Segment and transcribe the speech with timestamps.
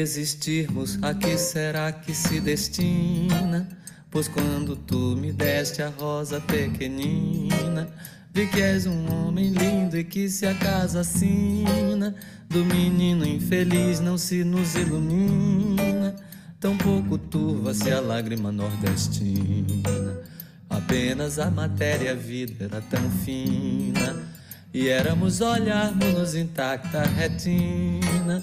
[0.00, 3.68] Existirmos, a que será que se destina?
[4.10, 7.86] Pois quando tu me deste a rosa pequenina,
[8.32, 12.14] vi que és um homem lindo e que se a casa assina,
[12.48, 16.16] do menino infeliz não se nos ilumina,
[16.58, 20.18] tão pouco turva-se a lágrima nordestina.
[20.70, 24.16] Apenas a matéria, a vida era tão fina,
[24.72, 28.42] e éramos olharmos-nos intacta retina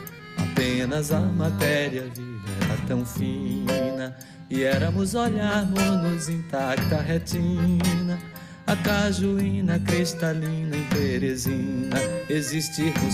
[0.81, 4.17] Apenas a matéria viva era tão fina
[4.49, 8.17] e éramos olharmos-nos intacta a retina.
[8.65, 13.13] A cajuína cristalina em Teresina existirmos,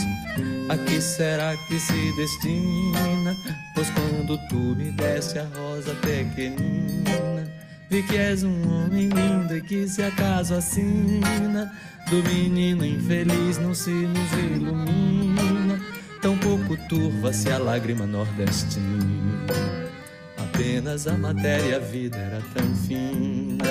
[0.70, 3.36] a que será que se destina?
[3.76, 7.52] Pois quando tu me deste a rosa pequenina,
[7.90, 11.70] vi que és um homem lindo e que se acaso assina,
[12.10, 15.57] do menino infeliz não se nos ilumina
[16.22, 19.46] tão pouco turva-se a lágrima nordestina.
[20.38, 23.64] Apenas a matéria, a vida era tão fina.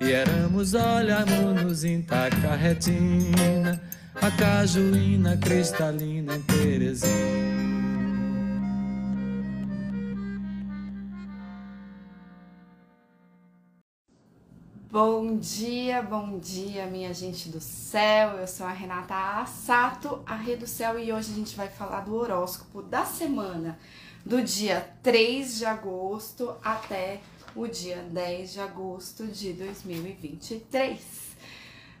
[0.00, 3.80] E éramos olharmos intacta retina,
[4.14, 7.73] a cajuína cristalina em Teresina.
[14.94, 18.38] Bom dia, bom dia, minha gente do céu.
[18.38, 22.02] Eu sou a Renata Assato, a Rede do Céu, e hoje a gente vai falar
[22.02, 23.76] do horóscopo da semana
[24.24, 27.20] do dia 3 de agosto até
[27.56, 31.00] o dia 10 de agosto de 2023.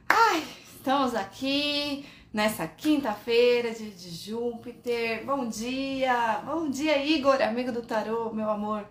[0.08, 5.26] Ai, estamos aqui nessa quinta-feira de, de Júpiter.
[5.26, 8.86] Bom dia, bom dia, Igor, amigo do tarô, meu amor.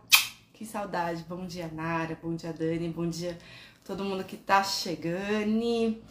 [0.54, 1.26] Que saudade.
[1.28, 2.18] Bom dia, Nara.
[2.22, 2.88] Bom dia, Dani.
[2.88, 3.38] Bom dia,
[3.84, 6.02] todo mundo que tá chegando.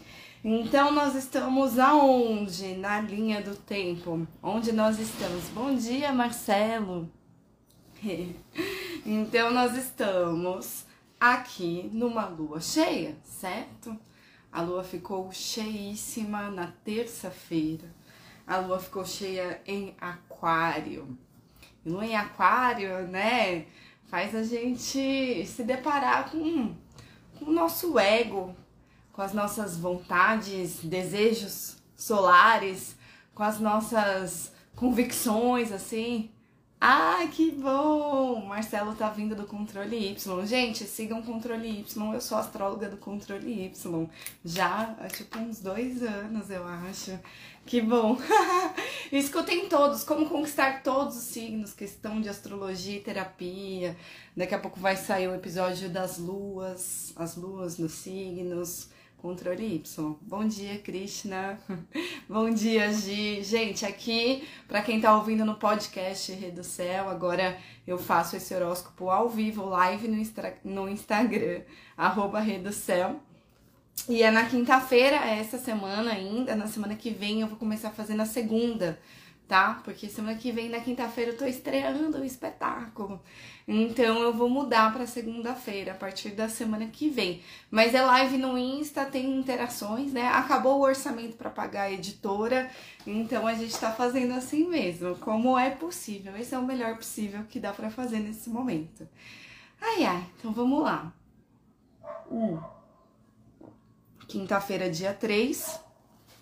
[0.45, 2.75] Então nós estamos aonde?
[2.75, 4.27] Na linha do tempo.
[4.43, 5.45] Onde nós estamos?
[5.51, 7.11] Bom dia, Marcelo.
[9.05, 10.87] Então nós estamos
[11.19, 13.99] aqui numa lua cheia, certo?
[14.53, 17.93] A lua ficou cheíssima na terça-feira.
[18.47, 21.19] A lua ficou cheia em aquário.
[21.85, 23.67] E lua em aquário, né?
[24.05, 26.77] Faz a gente se deparar com
[27.45, 28.55] com o nosso ego,
[29.13, 32.97] com as nossas vontades, desejos solares,
[33.35, 36.31] com as nossas convicções, assim.
[36.81, 38.45] Ah, que bom!
[38.45, 40.47] Marcelo tá vindo do Controle Y.
[40.47, 42.13] Gente, sigam Controle Y.
[42.13, 44.11] Eu sou astróloga do Controle Y.
[44.45, 47.17] Já há tipo uns dois anos, eu acho.
[47.65, 48.19] Que bom!
[49.13, 53.97] Escutem todos, como conquistar todos os signos, questão de astrologia e terapia.
[54.37, 58.91] Daqui a pouco vai sair o episódio das luas, as luas nos signos
[59.23, 60.19] Controle Y.
[60.21, 61.57] Bom dia, Krishna.
[62.29, 63.45] Bom dia, Gi.
[63.45, 67.57] Gente, aqui, para quem tá ouvindo no podcast Rede do Céu, agora
[67.87, 70.09] eu faço esse horóscopo ao vivo, live
[70.65, 71.63] no, Instagram,
[71.97, 73.21] arroba Rede do Céu.
[74.09, 76.57] E é na quinta-feira, é essa semana ainda.
[76.57, 78.99] Na semana que vem eu vou começar a fazer na segunda
[79.53, 79.83] tá?
[79.85, 83.21] Porque semana que vem, na quinta-feira, eu tô estreando o espetáculo.
[83.69, 87.43] Então eu vou mudar para segunda-feira, a partir da semana que vem.
[87.71, 90.27] Mas é live no Insta, tem interações, né?
[90.29, 92.71] Acabou o orçamento para pagar a editora,
[93.07, 96.35] então a gente tá fazendo assim mesmo, como é possível.
[96.35, 99.07] Esse é o melhor possível que dá para fazer nesse momento.
[99.79, 101.13] Ai ai, então vamos lá.
[102.31, 102.59] Hum.
[104.33, 105.79] Quinta-feira, dia 3,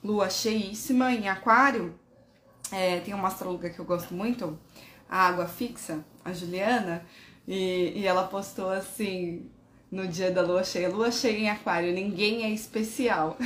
[0.05, 1.93] lua cheíssima em Aquário
[2.71, 4.57] é, tem uma astróloga que eu gosto muito,
[5.09, 7.05] a Água Fixa, a Juliana,
[7.49, 9.51] e, e ela postou assim
[9.91, 13.37] no dia da lua cheia: lua cheia em Aquário, ninguém é especial.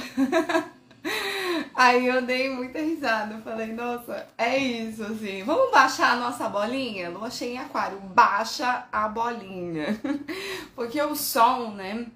[1.74, 3.38] Aí eu dei muita risada.
[3.38, 5.42] Falei, nossa, é isso, assim.
[5.42, 7.08] Vamos baixar a nossa bolinha?
[7.08, 7.98] Lua cheia em aquário.
[7.98, 9.98] Baixa a bolinha.
[10.76, 12.06] Porque o sol, né,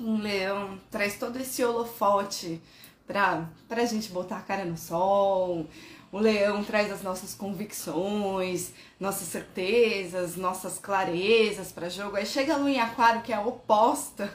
[0.00, 2.60] em leão, traz todo esse holofote
[3.06, 5.66] pra, pra gente botar a cara no sol.
[6.12, 12.16] O leão traz as nossas convicções, nossas certezas, nossas clarezas para jogo.
[12.16, 14.32] Aí chega a lua em aquário, que é oposta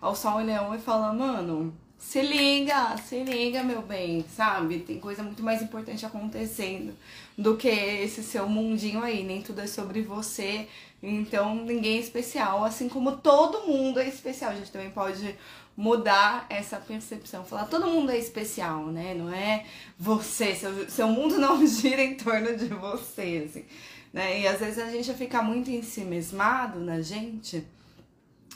[0.00, 4.78] ao sol em leão, e fala, mano, se liga, se liga, meu bem, sabe?
[4.78, 6.94] Tem coisa muito mais importante acontecendo
[7.38, 9.22] do que esse seu mundinho aí.
[9.22, 10.66] Nem tudo é sobre você.
[11.00, 12.64] Então, ninguém é especial.
[12.64, 14.50] Assim como todo mundo é especial.
[14.50, 15.36] A gente também pode
[15.76, 17.44] mudar essa percepção.
[17.44, 19.14] Falar todo mundo é especial, né?
[19.14, 19.64] Não é
[19.96, 23.64] você, seu, seu mundo não gira em torno de você, assim,
[24.12, 24.40] né?
[24.40, 27.64] E às vezes a gente fica muito ensimesmado na gente.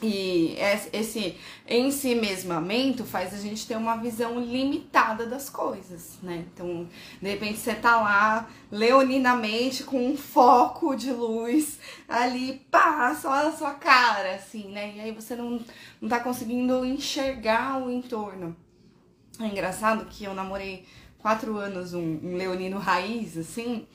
[0.02, 0.56] E
[0.92, 1.36] esse
[1.68, 6.44] ensimesmamento faz a gente ter uma visão limitada das coisas, né?
[6.52, 6.88] Então,
[7.20, 11.78] de repente você tá lá leoninamente com um foco de luz
[12.08, 14.92] ali, pá, só na sua cara, assim, né?
[14.96, 15.60] E aí você não,
[16.00, 18.56] não tá conseguindo enxergar o entorno.
[19.38, 20.84] É engraçado que eu namorei
[21.18, 23.86] quatro anos um, um leonino raiz, assim,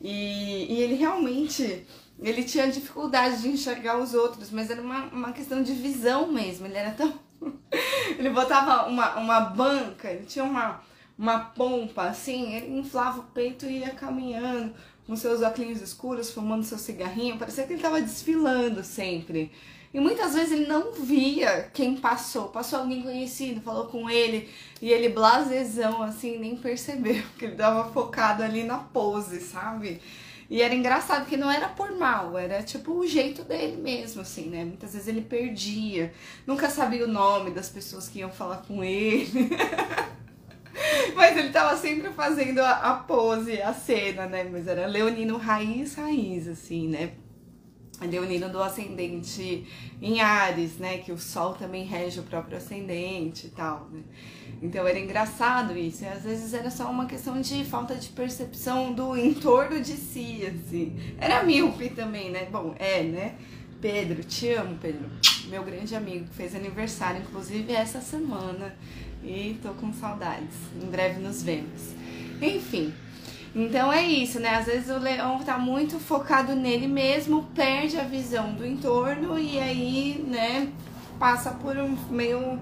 [0.00, 1.86] e, e ele realmente
[2.28, 6.66] ele tinha dificuldade de enxergar os outros, mas era uma, uma questão de visão mesmo.
[6.66, 7.12] Ele era tão.
[8.18, 10.82] ele botava uma, uma banca, ele tinha uma,
[11.18, 14.74] uma pompa assim, ele inflava o peito e ia caminhando
[15.06, 17.38] com seus óculos escuros, fumando seu cigarrinho.
[17.38, 19.50] Parecia que ele estava desfilando sempre.
[19.92, 22.48] E muitas vezes ele não via quem passou.
[22.48, 24.48] Passou alguém conhecido, falou com ele,
[24.80, 30.00] e ele blasezão, assim, nem percebeu, que ele tava focado ali na pose, sabe?
[30.50, 34.50] E era engraçado que não era por mal, era tipo o jeito dele mesmo, assim,
[34.50, 34.64] né?
[34.64, 36.12] Muitas vezes ele perdia,
[36.44, 39.30] nunca sabia o nome das pessoas que iam falar com ele.
[41.14, 44.42] Mas ele tava sempre fazendo a, a, pose, a cena, né?
[44.42, 47.12] Mas era leonino raiz, raiz, assim, né?
[48.06, 49.66] Leonino do ascendente
[50.00, 50.98] em Ares, né?
[50.98, 54.02] Que o Sol também rege o próprio ascendente e tal, né?
[54.62, 56.04] Então era engraçado isso.
[56.04, 60.40] E às vezes era só uma questão de falta de percepção do entorno de si,
[60.46, 60.96] assim.
[61.18, 62.48] Era míope também, né?
[62.50, 63.34] Bom, é, né?
[63.80, 65.08] Pedro, te amo, Pedro.
[65.48, 68.74] Meu grande amigo que fez aniversário, inclusive, essa semana.
[69.24, 70.56] E tô com saudades.
[70.82, 71.94] Em breve nos vemos.
[72.40, 72.92] Enfim.
[73.54, 74.56] Então é isso, né?
[74.56, 79.58] Às vezes o leão tá muito focado nele mesmo, perde a visão do entorno e
[79.58, 80.72] aí, né,
[81.18, 82.60] passa por um meio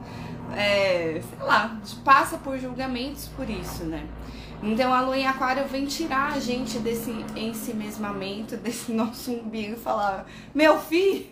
[0.57, 4.07] é, sei lá, passa por julgamentos por isso, né?
[4.63, 9.79] Então a lua em aquário vem tirar a gente desse ensimesmamento, desse nosso umbigo e
[9.79, 11.27] falar: Meu filho,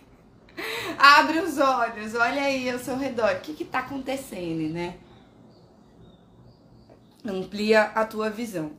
[0.97, 4.95] abre os olhos, olha aí ao seu redor, o que que tá acontecendo, né?
[7.25, 8.71] Amplia a tua visão.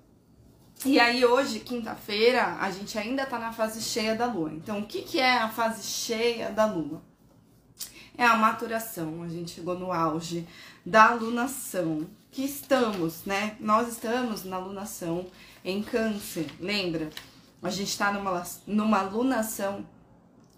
[0.85, 4.53] E aí hoje, quinta-feira, a gente ainda tá na fase cheia da lua.
[4.53, 7.03] Então, o que que é a fase cheia da lua?
[8.19, 9.23] é a maturação.
[9.23, 10.47] A gente chegou no auge
[10.85, 13.57] da alunação, que estamos, né?
[13.61, 15.27] Nós estamos na alunação
[15.65, 17.11] em câncer, lembra?
[17.63, 19.87] A gente está numa, numa alunação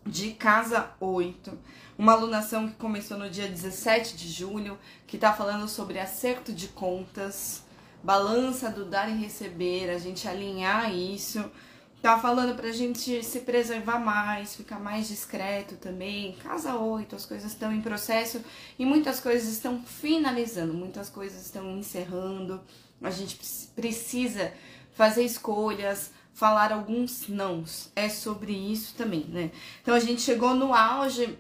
[0.06, 1.56] de casa 8,
[1.98, 6.68] uma alunação que começou no dia 17 de julho, que está falando sobre acerto de
[6.68, 7.62] contas,
[8.02, 11.50] balança do dar e receber, a gente alinhar isso
[12.02, 16.32] Tá falando pra gente se preservar mais, ficar mais discreto também.
[16.42, 18.42] Casa 8, as coisas estão em processo
[18.78, 22.58] e muitas coisas estão finalizando, muitas coisas estão encerrando.
[23.02, 23.38] A gente
[23.76, 24.50] precisa
[24.94, 27.92] fazer escolhas, falar alguns nãos.
[27.94, 29.50] É sobre isso também, né?
[29.82, 31.38] Então a gente chegou no auge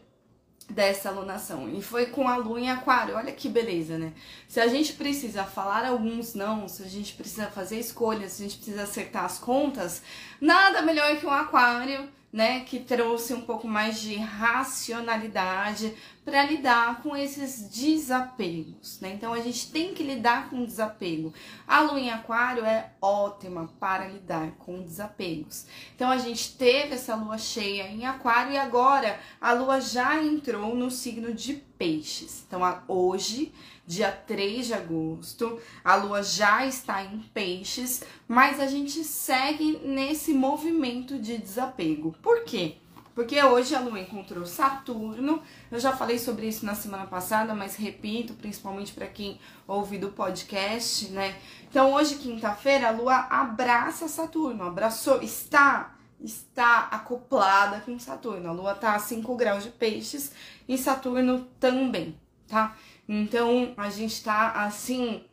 [0.70, 1.68] dessa alunação.
[1.68, 3.16] E foi com a lua em aquário.
[3.16, 4.12] Olha que beleza, né?
[4.48, 8.46] Se a gente precisa falar alguns não, se a gente precisa fazer escolhas, se a
[8.46, 10.02] gente precisa acertar as contas,
[10.40, 15.94] nada melhor que um aquário né, que trouxe um pouco mais de racionalidade
[16.24, 19.14] para lidar com esses desapegos, né?
[19.14, 21.34] Então a gente tem que lidar com desapego.
[21.66, 25.66] A lua em aquário é ótima para lidar com desapegos.
[25.96, 30.74] Então a gente teve essa lua cheia em aquário e agora a lua já entrou
[30.76, 32.44] no signo de peixes.
[32.46, 33.52] Então hoje
[33.90, 35.58] dia 3 de agosto.
[35.84, 42.14] A lua já está em peixes, mas a gente segue nesse movimento de desapego.
[42.22, 42.76] Por quê?
[43.12, 45.42] Porque hoje a lua encontrou Saturno.
[45.70, 50.10] Eu já falei sobre isso na semana passada, mas repito, principalmente para quem ouve do
[50.10, 51.36] podcast, né?
[51.68, 58.50] Então, hoje, quinta-feira, a lua abraça Saturno, abraçou, está está acoplada com Saturno.
[58.50, 60.32] A lua está a 5 graus de peixes
[60.68, 62.14] e Saturno também,
[62.46, 62.76] tá?
[63.12, 65.24] Então a gente tá assim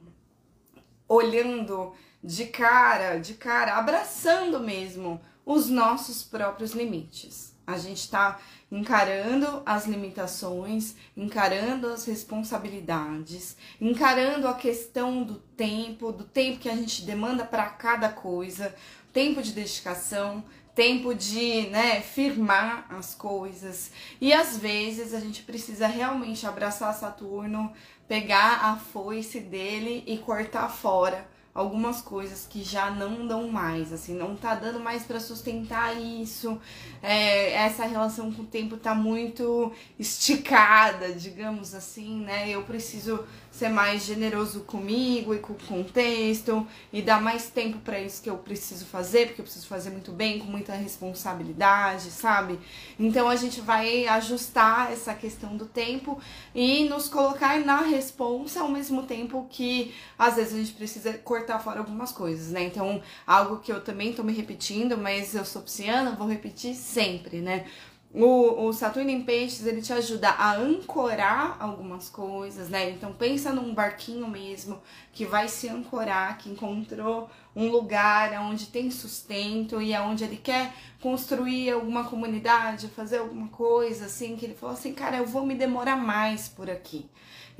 [1.07, 1.93] olhando
[2.23, 7.55] de cara, de cara, abraçando mesmo os nossos próprios limites.
[7.67, 8.39] A gente está
[8.71, 16.75] encarando as limitações, encarando as responsabilidades, encarando a questão do tempo, do tempo que a
[16.75, 18.73] gente demanda para cada coisa,
[19.13, 20.43] tempo de dedicação,
[20.77, 23.91] tempo de né, firmar as coisas.
[24.21, 27.73] E às vezes a gente precisa realmente abraçar Saturno,
[28.07, 34.13] pegar a foice dele e cortar fora algumas coisas que já não dão mais, assim,
[34.13, 36.61] não tá dando mais para sustentar isso.
[37.01, 42.47] É, essa relação com o tempo tá muito esticada, digamos assim, né?
[42.47, 43.25] Eu preciso
[43.57, 48.29] ser mais generoso comigo e com o contexto e dar mais tempo para isso que
[48.29, 52.59] eu preciso fazer, porque eu preciso fazer muito bem, com muita responsabilidade, sabe?
[52.99, 56.19] Então a gente vai ajustar essa questão do tempo
[56.53, 61.59] e nos colocar na responsa ao mesmo tempo que às vezes a gente precisa cortar
[61.59, 62.63] fora algumas coisas, né?
[62.63, 67.39] Então, algo que eu também tô me repetindo, mas eu sou pisciana, vou repetir sempre,
[67.39, 67.65] né?
[68.13, 72.89] O, o Saturno em Peixes, ele te ajuda a ancorar algumas coisas, né?
[72.89, 78.89] Então pensa num barquinho mesmo que vai se ancorar, que encontrou um lugar onde tem
[78.89, 84.73] sustento e aonde ele quer construir alguma comunidade, fazer alguma coisa assim, que ele falou
[84.73, 87.09] assim, cara, eu vou me demorar mais por aqui.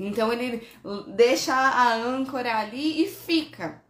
[0.00, 0.66] Então ele
[1.08, 3.82] deixa a âncora ali e fica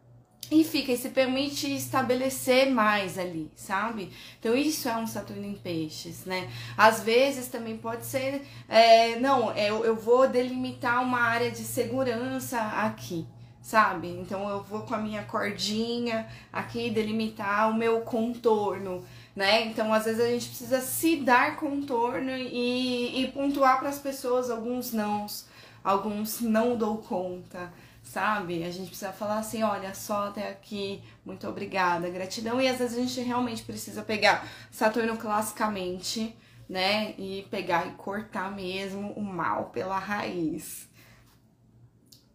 [0.50, 4.10] e fica e se permite estabelecer mais ali, sabe?
[4.40, 6.50] Então isso é um Saturno em peixes, né?
[6.76, 12.58] Às vezes também pode ser, é, não, eu, eu vou delimitar uma área de segurança
[12.58, 13.26] aqui,
[13.60, 14.08] sabe?
[14.08, 19.04] Então eu vou com a minha cordinha aqui delimitar o meu contorno,
[19.36, 19.66] né?
[19.66, 24.48] Então às vezes a gente precisa se dar contorno e, e pontuar para as pessoas
[24.48, 25.46] alguns nãos,
[25.84, 27.70] alguns não dou conta
[28.08, 28.64] sabe?
[28.64, 32.60] A gente precisa falar assim, olha só até aqui, muito obrigada, gratidão.
[32.60, 36.34] E às vezes a gente realmente precisa pegar Saturno classicamente,
[36.68, 37.14] né?
[37.18, 40.88] E pegar e cortar mesmo o mal pela raiz.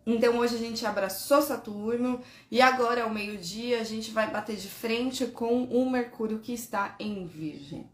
[0.06, 4.68] Então hoje a gente abraçou Saturno e agora ao meio-dia a gente vai bater de
[4.68, 7.90] frente com o Mercúrio que está em Virgem.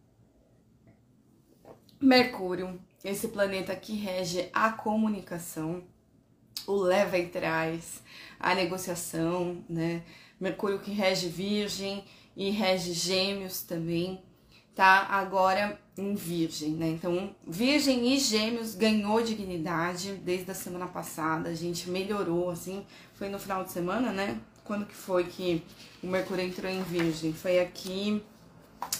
[2.01, 5.83] Mercúrio, esse planeta que rege a comunicação,
[6.67, 8.01] o leva e traz,
[8.39, 10.01] a negociação, né?
[10.39, 12.03] Mercúrio que rege Virgem
[12.35, 14.21] e rege Gêmeos também,
[14.73, 15.07] tá?
[15.09, 16.87] Agora em Virgem, né?
[16.87, 22.85] Então, Virgem e Gêmeos ganhou dignidade desde a semana passada, a gente melhorou, assim,
[23.15, 24.39] foi no final de semana, né?
[24.63, 25.63] Quando que foi que
[26.01, 27.33] o Mercúrio entrou em Virgem?
[27.33, 28.23] Foi aqui,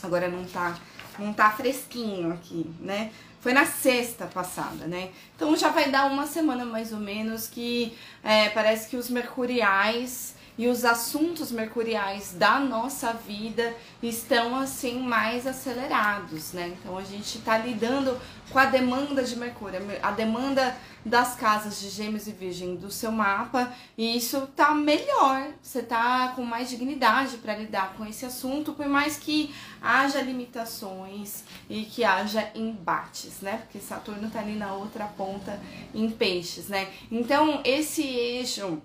[0.03, 0.77] agora não tá,
[1.17, 3.11] não tá fresquinho aqui, né?
[3.39, 5.09] Foi na sexta passada, né?
[5.35, 10.35] Então já vai dar uma semana mais ou menos que é, parece que os mercuriais
[10.59, 13.73] e os assuntos mercuriais da nossa vida
[14.03, 16.75] estão assim mais acelerados, né?
[16.77, 18.19] Então a gente está lidando
[18.51, 20.75] com a demanda de Mercúrio, a demanda
[21.05, 25.47] das casas de Gêmeos e Virgem do seu mapa, e isso tá melhor.
[25.61, 31.45] Você tá com mais dignidade para lidar com esse assunto, por mais que haja limitações
[31.69, 33.59] e que haja embates, né?
[33.59, 35.57] Porque Saturno tá ali na outra ponta
[35.95, 36.89] em peixes, né?
[37.09, 38.81] Então, esse eixo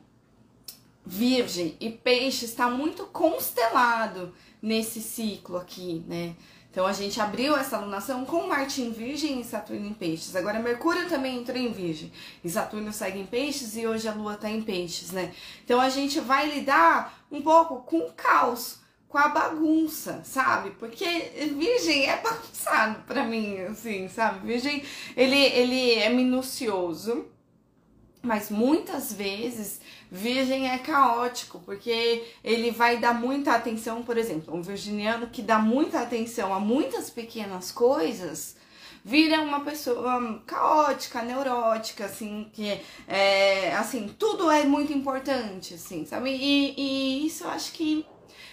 [1.06, 4.32] Virgem e Peixe está muito constelado
[4.62, 6.34] nesse ciclo aqui, né?
[6.74, 10.34] Então a gente abriu essa alunação com Marte em Virgem e Saturno em Peixes.
[10.34, 12.10] Agora Mercúrio também entrou em Virgem
[12.42, 15.32] e Saturno segue em Peixes e hoje a Lua está em Peixes, né?
[15.64, 20.70] Então a gente vai lidar um pouco com o caos, com a bagunça, sabe?
[20.70, 21.04] Porque
[21.56, 24.44] Virgem é bagunçado para mim, assim, sabe?
[24.44, 24.82] Virgem
[25.16, 27.26] ele ele é minucioso
[28.24, 29.80] mas muitas vezes
[30.14, 35.58] virgem é caótico, porque ele vai dar muita atenção, por exemplo, um virginiano que dá
[35.58, 38.54] muita atenção a muitas pequenas coisas,
[39.04, 46.30] vira uma pessoa caótica, neurótica, assim, que é, assim, tudo é muito importante, assim, sabe?
[46.30, 48.06] E, e isso eu acho que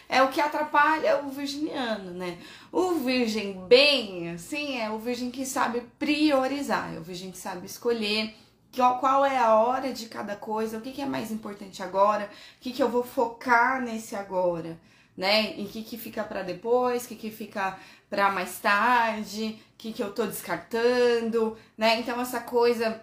[0.10, 2.39] é o que atrapalha o virginiano, né?
[2.72, 7.68] O virgem bem, assim, é o virgem que sabe priorizar, é o virgem que sabe
[7.68, 8.34] escolher
[8.72, 12.62] qual é a hora de cada coisa, o que, que é mais importante agora, o
[12.62, 14.80] que, que eu vou focar nesse agora,
[15.18, 15.56] né?
[15.58, 17.78] E o que, que fica para depois, o que, que fica
[18.10, 22.00] para mais tarde, o que, que eu tô descartando, né?
[22.00, 23.01] Então, essa coisa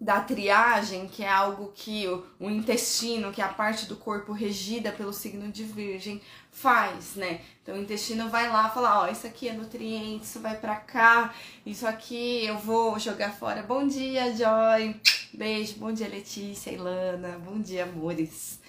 [0.00, 4.32] da triagem, que é algo que o, o, intestino, que é a parte do corpo
[4.32, 7.40] regida pelo signo de Virgem, faz, né?
[7.62, 11.34] Então o intestino vai lá falar, ó, isso aqui é nutriente, isso vai para cá,
[11.64, 13.62] isso aqui eu vou jogar fora.
[13.62, 14.94] Bom dia, Joy.
[15.32, 17.38] Beijo, bom dia, Letícia, Ilana.
[17.38, 18.59] Bom dia, amores.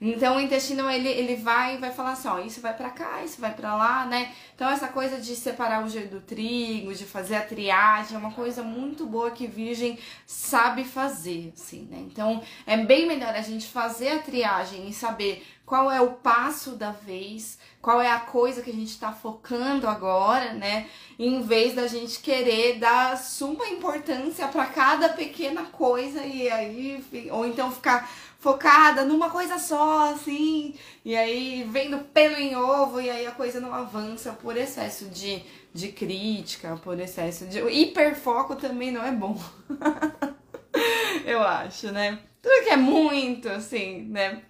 [0.00, 3.40] Então o intestino ele, ele vai vai falar assim, ó, isso vai para cá, isso
[3.40, 4.32] vai para lá, né?
[4.54, 8.32] Então essa coisa de separar o joio do trigo, de fazer a triagem, é uma
[8.32, 11.98] coisa muito boa que virgem sabe fazer, assim, né?
[12.00, 16.76] Então é bem melhor a gente fazer a triagem e saber qual é o passo
[16.76, 20.86] da vez, qual é a coisa que a gente está focando agora, né?
[21.18, 27.44] Em vez da gente querer dar suma importância para cada pequena coisa e aí ou
[27.44, 28.08] então ficar
[28.46, 30.72] focada numa coisa só, assim,
[31.04, 35.42] e aí vendo pelo em ovo, e aí a coisa não avança por excesso de,
[35.74, 37.58] de crítica, por excesso de.
[37.58, 39.36] hiperfoco também não é bom.
[41.26, 42.20] Eu acho, né?
[42.40, 44.42] Tudo que é muito, assim, né?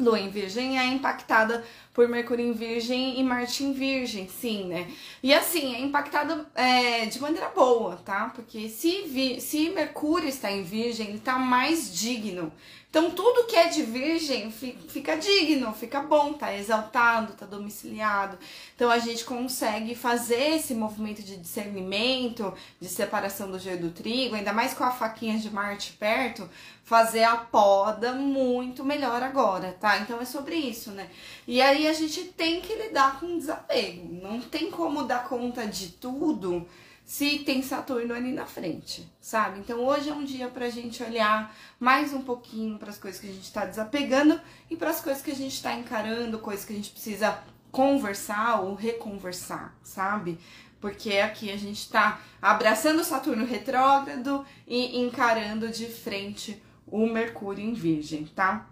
[0.00, 4.90] Lua em Virgem é impactada por Mercúrio em Virgem e Marte em Virgem, sim, né?
[5.22, 8.32] E assim, é impactada é, de maneira boa, tá?
[8.34, 12.52] Porque se, se Mercúrio está em Virgem, ele está mais digno.
[12.94, 18.38] Então, tudo que é de virgem fica digno, fica bom, tá exaltado, tá domiciliado.
[18.76, 24.36] Então, a gente consegue fazer esse movimento de discernimento, de separação do joio do trigo,
[24.36, 26.48] ainda mais com a faquinha de Marte perto,
[26.84, 29.98] fazer a poda muito melhor agora, tá?
[29.98, 31.10] Então, é sobre isso, né?
[31.48, 34.20] E aí, a gente tem que lidar com desapego.
[34.22, 36.66] Não tem como dar conta de tudo
[37.04, 39.60] se tem Saturno ali na frente, sabe?
[39.60, 43.28] Então hoje é um dia pra gente olhar mais um pouquinho para as coisas que
[43.28, 46.72] a gente está desapegando e para as coisas que a gente está encarando, coisas que
[46.72, 50.38] a gente precisa conversar ou reconversar, sabe?
[50.80, 57.74] Porque aqui a gente está abraçando Saturno retrógrado e encarando de frente o Mercúrio em
[57.74, 58.66] Virgem, tá?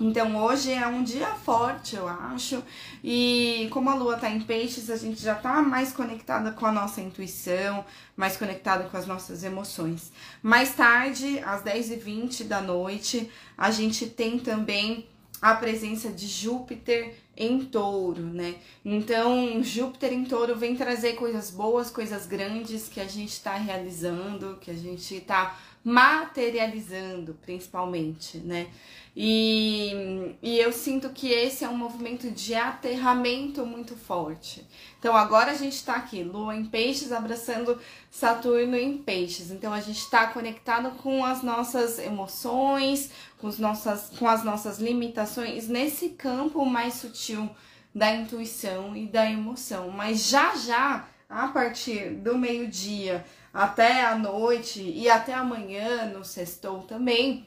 [0.00, 2.64] Então hoje é um dia forte, eu acho.
[3.04, 6.72] E como a lua tá em peixes, a gente já tá mais conectada com a
[6.72, 7.84] nossa intuição,
[8.16, 10.10] mais conectada com as nossas emoções.
[10.42, 15.06] Mais tarde, às 10h20 da noite, a gente tem também
[15.42, 18.56] a presença de Júpiter em touro, né?
[18.84, 24.58] Então, Júpiter em touro vem trazer coisas boas, coisas grandes que a gente está realizando,
[24.60, 28.68] que a gente está materializando, principalmente, né?
[29.16, 34.66] E, e eu sinto que esse é um movimento de aterramento muito forte.
[34.98, 37.78] Então agora a gente está aqui, Lua em Peixes abraçando
[38.10, 39.50] Saturno em Peixes.
[39.50, 44.78] Então a gente está conectado com as nossas emoções, com, os nossas, com as nossas
[44.78, 47.50] limitações nesse campo mais sutil
[47.92, 49.90] da intuição e da emoção.
[49.90, 56.82] Mas já já, a partir do meio-dia até a noite e até amanhã no sextou
[56.82, 57.44] também,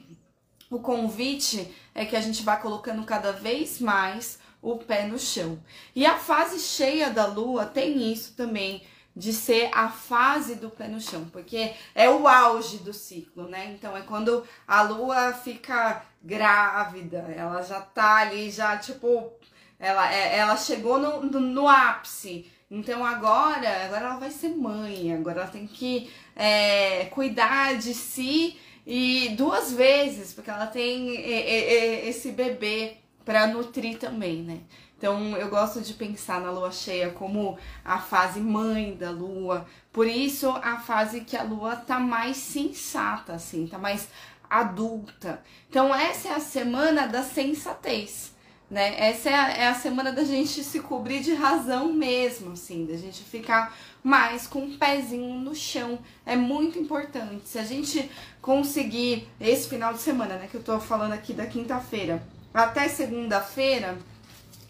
[0.70, 5.58] o convite é que a gente vá colocando cada vez mais o pé no chão.
[5.94, 8.82] E a fase cheia da lua tem isso também
[9.16, 13.72] de ser a fase do pé no chão, porque é o auge do ciclo, né?
[13.72, 19.32] Então é quando a lua fica grávida, ela já tá ali, já tipo,
[19.78, 22.50] ela, é, ela chegou no, no, no ápice.
[22.70, 28.58] Então agora, agora ela vai ser mãe, agora ela tem que é, cuidar de si
[28.86, 31.14] e duas vezes, porque ela tem
[32.08, 34.60] esse bebê para nutrir também, né?
[34.98, 40.06] Então eu gosto de pensar na lua cheia como a fase mãe da lua, por
[40.06, 44.08] isso a fase que a lua tá mais sensata, assim, tá mais
[44.48, 45.42] adulta.
[45.68, 48.33] Então essa é a semana da sensatez
[48.74, 48.96] né?
[48.98, 52.96] Essa é a, é a, semana da gente se cobrir de razão mesmo, assim, da
[52.96, 56.00] gente ficar mais com um pezinho no chão.
[56.26, 57.48] É muito importante.
[57.48, 58.10] Se a gente
[58.42, 62.20] conseguir esse final de semana, né, que eu tô falando aqui da quinta-feira,
[62.52, 63.96] até segunda-feira,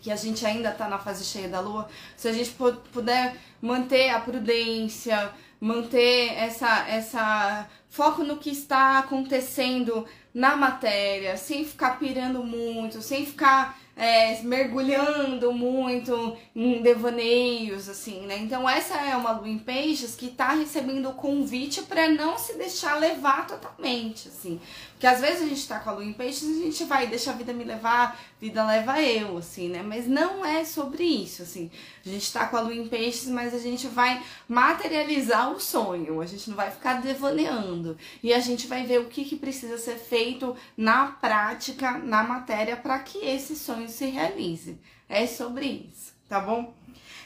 [0.02, 2.54] que a gente ainda tá na fase cheia da lua, se a gente
[2.92, 11.64] puder manter a prudência, manter essa essa foco no que está acontecendo na matéria, sem
[11.64, 18.38] ficar pirando muito, sem ficar é, mergulhando muito em devaneios, assim, né?
[18.38, 22.56] Então essa é uma lua em peixes que tá recebendo o convite para não se
[22.56, 24.60] deixar levar totalmente, assim.
[24.94, 27.06] Porque às vezes a gente tá com a lua em peixes e a gente vai,
[27.06, 29.82] deixa a vida me levar, vida leva eu, assim, né?
[29.82, 31.70] Mas não é sobre isso, assim.
[32.06, 36.20] A gente tá com a lua em peixes, mas a gente vai materializar o sonho,
[36.20, 37.98] a gente não vai ficar devaneando.
[38.22, 42.76] E a gente vai ver o que, que precisa ser feito na prática, na matéria,
[42.76, 44.78] para que esse sonho se realize.
[45.08, 46.72] É sobre isso, tá bom?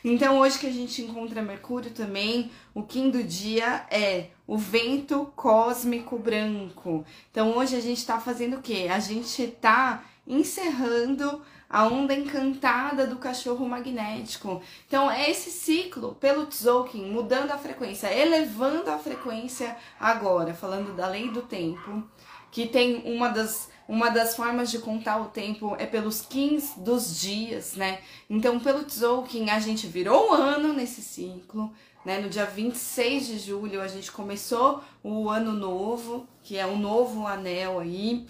[0.02, 5.30] Então, hoje que a gente encontra Mercúrio também, o Kim do dia é o vento
[5.36, 7.04] cósmico branco.
[7.30, 8.88] Então, hoje a gente tá fazendo o quê?
[8.90, 14.62] A gente tá encerrando a onda encantada do cachorro magnético.
[14.86, 21.06] Então, é esse ciclo pelo Tzolk'in, mudando a frequência, elevando a frequência agora, falando da
[21.06, 22.02] lei do tempo,
[22.50, 27.18] que tem uma das Uma das formas de contar o tempo é pelos 15 dos
[27.18, 28.00] dias, né?
[28.28, 31.72] Então, pelo Tzolk'in, a gente virou o ano nesse ciclo,
[32.08, 32.18] né?
[32.18, 37.26] No dia 26 de julho, a gente começou o ano novo, que é um novo
[37.26, 38.26] anel aí,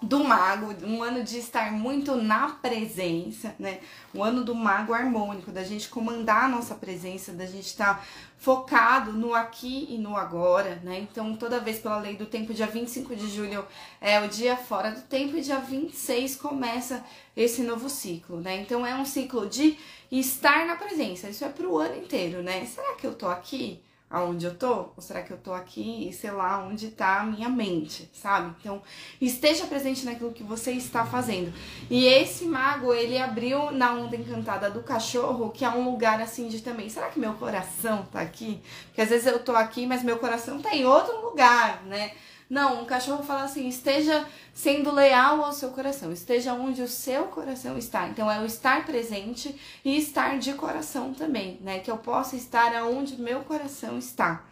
[0.00, 3.80] do mago, um ano de estar muito na presença, né?
[4.14, 8.04] O ano do mago harmônico, da gente comandar a nossa presença, da gente estar tá
[8.42, 10.98] focado no aqui e no agora, né?
[10.98, 13.64] Então, toda vez pela lei do tempo, dia 25 de julho
[14.00, 17.04] é o dia fora do tempo e dia 26 começa
[17.36, 18.56] esse novo ciclo, né?
[18.56, 19.78] Então, é um ciclo de
[20.10, 21.30] estar na presença.
[21.30, 22.66] Isso é pro ano inteiro, né?
[22.66, 23.80] Será que eu tô aqui?
[24.12, 24.90] Aonde eu tô?
[24.94, 28.54] Ou será que eu tô aqui e sei lá onde tá a minha mente, sabe?
[28.60, 28.82] Então,
[29.18, 31.52] esteja presente naquilo que você está fazendo.
[31.90, 36.48] E esse mago, ele abriu na onda encantada do cachorro, que é um lugar assim
[36.48, 38.60] de também, será que meu coração tá aqui?
[38.88, 42.12] Porque às vezes eu tô aqui, mas meu coração tá em outro lugar, né?
[42.52, 47.24] Não, o cachorro fala assim: esteja sendo leal ao seu coração, esteja onde o seu
[47.28, 48.06] coração está.
[48.08, 51.78] Então é o estar presente e estar de coração também, né?
[51.78, 54.44] Que eu possa estar aonde meu coração está.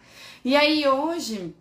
[0.43, 1.53] E aí hoje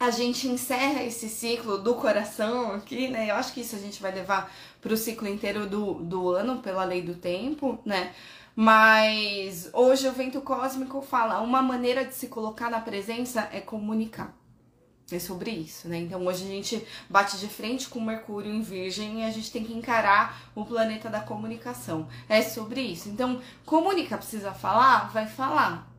[0.00, 3.30] a gente encerra esse ciclo do coração aqui, né?
[3.30, 6.58] Eu acho que isso a gente vai levar para o ciclo inteiro do, do ano,
[6.58, 8.12] pela lei do tempo, né?
[8.56, 14.37] Mas hoje o vento cósmico fala: uma maneira de se colocar na presença é comunicar.
[15.10, 15.98] É sobre isso, né?
[15.98, 19.64] Então hoje a gente bate de frente com Mercúrio em Virgem e a gente tem
[19.64, 22.06] que encarar o planeta da comunicação.
[22.28, 23.08] É sobre isso.
[23.08, 25.10] Então, comunica, precisa falar?
[25.10, 25.90] Vai falar.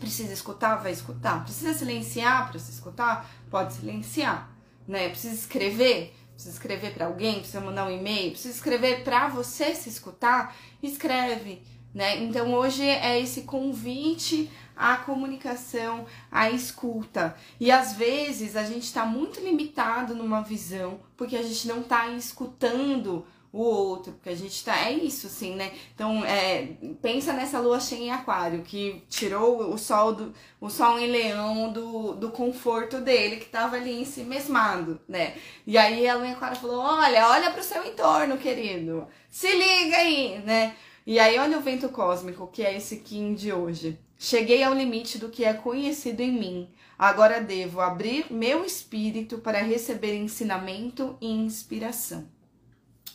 [0.00, 0.76] Precisa escutar?
[0.76, 1.44] Vai escutar.
[1.44, 3.30] Precisa silenciar para se escutar?
[3.50, 4.50] Pode silenciar,
[4.88, 5.10] né?
[5.10, 6.16] Precisa escrever?
[6.32, 7.40] Precisa escrever para alguém?
[7.40, 8.30] Precisa mandar um e-mail?
[8.30, 10.56] Precisa escrever para você se escutar?
[10.82, 11.62] Escreve,
[11.94, 12.24] né?
[12.24, 17.36] Então hoje é esse convite a comunicação, a escuta.
[17.60, 22.08] E às vezes a gente está muito limitado numa visão porque a gente não está
[22.08, 24.88] escutando o outro, porque a gente tá.
[24.88, 25.72] É isso, assim, né?
[25.94, 26.68] Então, é,
[27.02, 30.34] pensa nessa lua cheia em aquário, que tirou o sol do.
[30.58, 35.36] o sol em leão do, do conforto dele, que tava ali em si mesmado, né?
[35.66, 39.06] E aí a lua em aquário falou: olha, olha pro seu entorno, querido.
[39.28, 40.74] Se liga aí, né?
[41.04, 43.98] E aí, olha o vento cósmico, que é esse Kim de hoje.
[44.24, 46.68] Cheguei ao limite do que é conhecido em mim.
[46.96, 52.28] Agora devo abrir meu espírito para receber ensinamento e inspiração.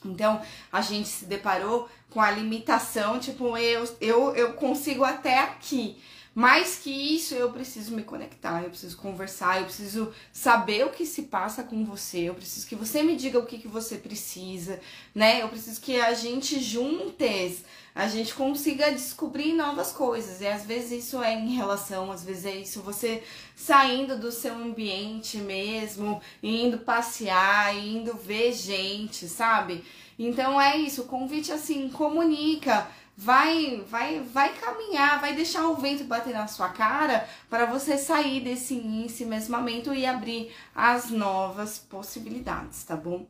[0.04, 5.98] Então, a gente se deparou com a limitação, tipo, eu, eu, eu consigo até aqui.
[6.38, 11.04] Mais que isso, eu preciso me conectar, eu preciso conversar, eu preciso saber o que
[11.04, 14.80] se passa com você, eu preciso que você me diga o que, que você precisa,
[15.16, 15.42] né?
[15.42, 17.64] Eu preciso que a gente juntes
[17.96, 20.40] a gente consiga descobrir novas coisas.
[20.40, 23.24] E às vezes isso é em relação, às vezes é isso você
[23.56, 29.84] saindo do seu ambiente mesmo, indo passear, indo ver gente, sabe?
[30.20, 36.04] Então é isso, o convite assim, comunica, vai, vai, vai caminhar, vai deixar o vento
[36.04, 42.96] bater na sua cara para você sair desse ensimesmamento e abrir as novas possibilidades, tá
[42.96, 43.26] bom?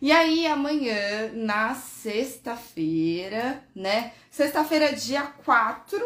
[0.00, 4.12] E aí, amanhã, na sexta-feira, né?
[4.28, 6.04] Sexta-feira, dia 4,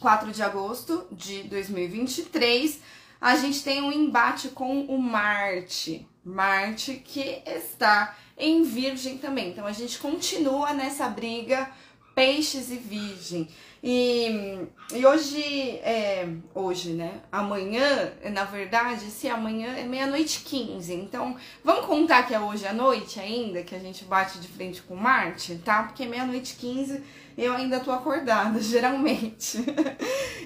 [0.00, 2.80] 4 de agosto de 2023,
[3.20, 6.08] a gente tem um embate com o Marte.
[6.24, 9.50] Marte que está em Virgem também.
[9.50, 11.70] Então a gente continua nessa briga
[12.14, 13.48] peixes e virgem.
[13.86, 15.42] E, e hoje,
[15.82, 17.20] é, hoje, né?
[17.30, 20.94] Amanhã, na verdade, se amanhã é meia-noite 15.
[20.94, 24.80] Então, vamos contar que é hoje à noite ainda, que a gente bate de frente
[24.80, 25.82] com Marte, tá?
[25.82, 27.02] Porque meia-noite 15
[27.36, 29.58] eu ainda tô acordada, geralmente.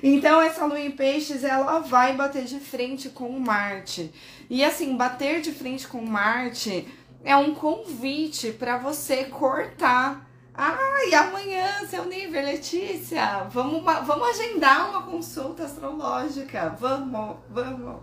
[0.03, 4.13] então, essa lua em peixes, ela vai bater de frente com Marte.
[4.51, 6.89] E assim, bater de frente com Marte
[7.25, 10.28] é um convite para você cortar
[10.61, 16.71] ah, e amanhã, seu nível, Letícia, vamos, vamos agendar uma consulta astrológica.
[16.81, 18.03] Vamos, vamos.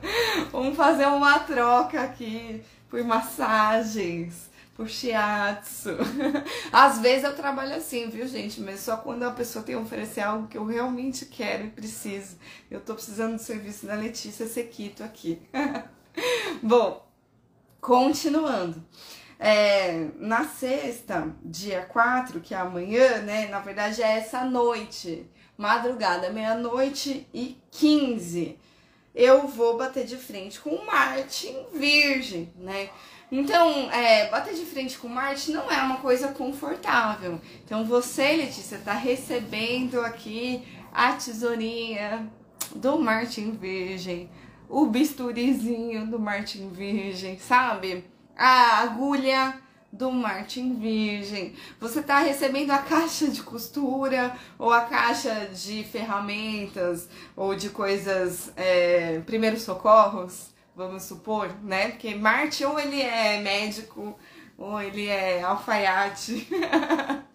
[0.50, 5.90] vamos fazer uma troca aqui por massagens, por shiatsu.
[6.72, 8.62] Às vezes eu trabalho assim, viu, gente?
[8.62, 12.38] Mas só quando a pessoa tem que oferecer algo que eu realmente quero e preciso.
[12.70, 15.38] Eu tô precisando do serviço da Letícia Sequito aqui.
[16.62, 17.06] Bom,
[17.78, 18.82] continuando.
[19.42, 23.48] É, na sexta, dia 4, que é amanhã, né?
[23.48, 25.26] Na verdade é essa noite,
[25.56, 28.58] madrugada, meia-noite e 15.
[29.14, 32.90] Eu vou bater de frente com Marte em Virgem, né?
[33.32, 37.40] Então, é, bater de frente com Marte não é uma coisa confortável.
[37.64, 42.30] Então, você, Letícia, tá recebendo aqui a tesourinha
[42.74, 44.28] do Marte em Virgem
[44.70, 48.04] o bisturizinho do Martin Virgem, sabe?
[48.42, 49.60] A agulha
[49.92, 51.54] do Martin Virgem.
[51.78, 58.50] Você está recebendo a caixa de costura ou a caixa de ferramentas ou de coisas,
[58.56, 61.88] é, primeiros socorros, vamos supor, né?
[61.88, 64.18] Porque Martin ou ele é médico
[64.56, 66.48] ou ele é alfaiate.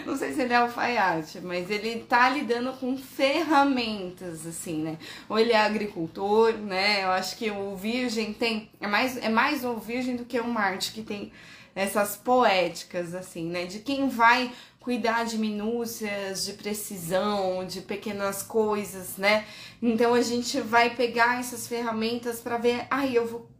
[0.06, 4.98] Não sei se ele é alfaiate, mas ele tá lidando com ferramentas, assim, né?
[5.28, 7.04] Ou ele é agricultor, né?
[7.04, 8.70] Eu acho que o virgem tem.
[8.80, 11.32] É mais, é mais o virgem do que o Marte, que tem
[11.74, 13.64] essas poéticas, assim, né?
[13.64, 19.46] De quem vai cuidar de minúcias, de precisão, de pequenas coisas, né?
[19.80, 23.50] Então a gente vai pegar essas ferramentas para ver, ai, eu vou,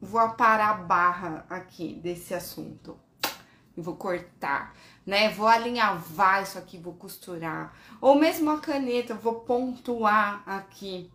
[0.00, 2.98] vou aparar a barra aqui desse assunto.
[3.76, 4.74] Vou cortar,
[5.08, 5.30] né?
[5.30, 7.74] Vou alinhavar isso aqui, vou costurar.
[7.98, 11.10] Ou mesmo a caneta, vou pontuar aqui,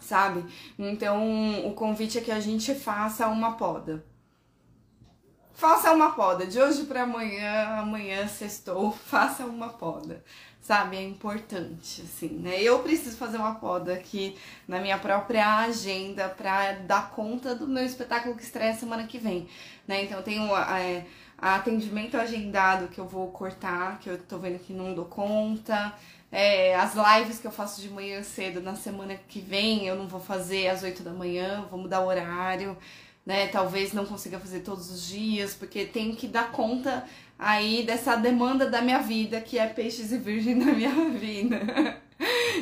[0.00, 0.44] sabe?
[0.76, 4.04] Então o convite é que a gente faça uma poda
[5.62, 6.44] faça uma poda.
[6.44, 10.24] De hoje para amanhã, amanhã sextou, faça uma poda.
[10.60, 12.60] Sabe, é importante, assim, né?
[12.62, 17.84] Eu preciso fazer uma poda aqui na minha própria agenda para dar conta do meu
[17.84, 19.48] espetáculo que estreia semana que vem,
[19.88, 20.04] né?
[20.04, 21.04] Então, tenho é,
[21.42, 25.92] atendimento agendado que eu vou cortar, que eu tô vendo que não dou conta.
[26.30, 30.08] É, as lives que eu faço de manhã cedo na semana que vem, eu não
[30.08, 32.76] vou fazer às 8 da manhã, vou mudar o horário
[33.24, 33.46] né?
[33.48, 37.04] Talvez não consiga fazer todos os dias, porque tenho que dar conta
[37.38, 42.00] aí dessa demanda da minha vida, que é peixes e virgem da minha vida.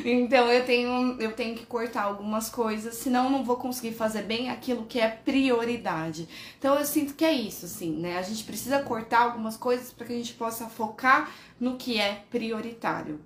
[0.05, 4.23] Então eu tenho, eu tenho que cortar algumas coisas, senão eu não vou conseguir fazer
[4.23, 6.27] bem aquilo que é prioridade.
[6.57, 8.17] Então eu sinto que é isso, assim, né?
[8.17, 12.23] A gente precisa cortar algumas coisas para que a gente possa focar no que é
[12.29, 13.19] prioritário.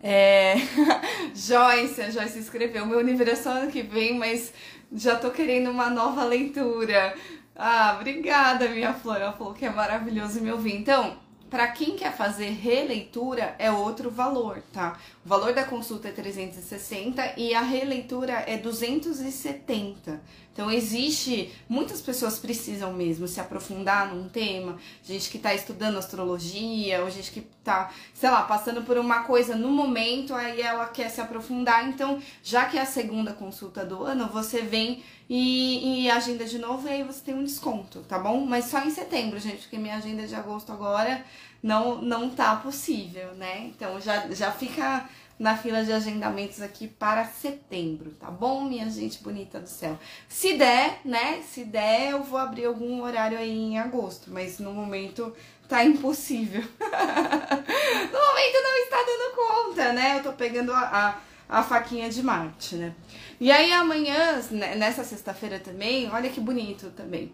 [0.00, 0.54] É...
[1.34, 4.52] Joyce, a Joyce escreveu: meu aniversário ano que vem, mas
[4.92, 7.14] já tô querendo uma nova leitura.
[7.54, 9.16] Ah, obrigada, minha flor.
[9.20, 10.76] Ela falou que é maravilhoso me ouvir.
[10.76, 11.18] Então,
[11.50, 14.98] para quem quer fazer releitura é outro valor, tá?
[15.24, 20.20] O valor da consulta é 360 e a releitura é 270.
[20.58, 27.00] Então existe, muitas pessoas precisam mesmo se aprofundar num tema, gente que está estudando astrologia,
[27.04, 31.10] ou gente que está, sei lá, passando por uma coisa no momento, aí ela quer
[31.10, 31.88] se aprofundar.
[31.88, 36.58] Então, já que é a segunda consulta do ano, você vem e, e agenda de
[36.58, 38.44] novo e aí você tem um desconto, tá bom?
[38.44, 41.24] Mas só em setembro, gente, porque minha agenda de agosto agora
[41.62, 43.66] não, não tá possível, né?
[43.66, 49.22] Então já, já fica na fila de agendamentos aqui para setembro, tá bom, minha gente
[49.22, 49.98] bonita do céu?
[50.28, 51.42] Se der, né?
[51.42, 55.32] Se der, eu vou abrir algum horário aí em agosto, mas no momento
[55.68, 56.62] tá impossível.
[56.80, 60.18] no momento não está dando conta, né?
[60.18, 62.94] Eu tô pegando a, a, a faquinha de Marte, né?
[63.40, 67.32] E aí amanhã, né, nessa sexta-feira também, olha que bonito também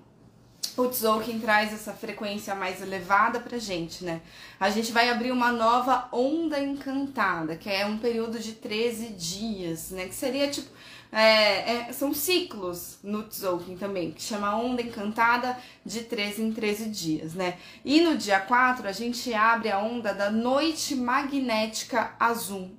[0.88, 4.20] Tzolk'in traz essa frequência mais elevada pra gente, né?
[4.58, 9.90] A gente vai abrir uma nova onda encantada, que é um período de 13 dias,
[9.90, 10.06] né?
[10.06, 10.68] Que seria tipo.
[11.12, 15.56] É, é, são ciclos no Tzolk'in também, que chama Onda Encantada
[15.86, 17.56] de 13 em 13 dias, né?
[17.84, 22.72] E no dia 4 a gente abre a onda da Noite Magnética Azul.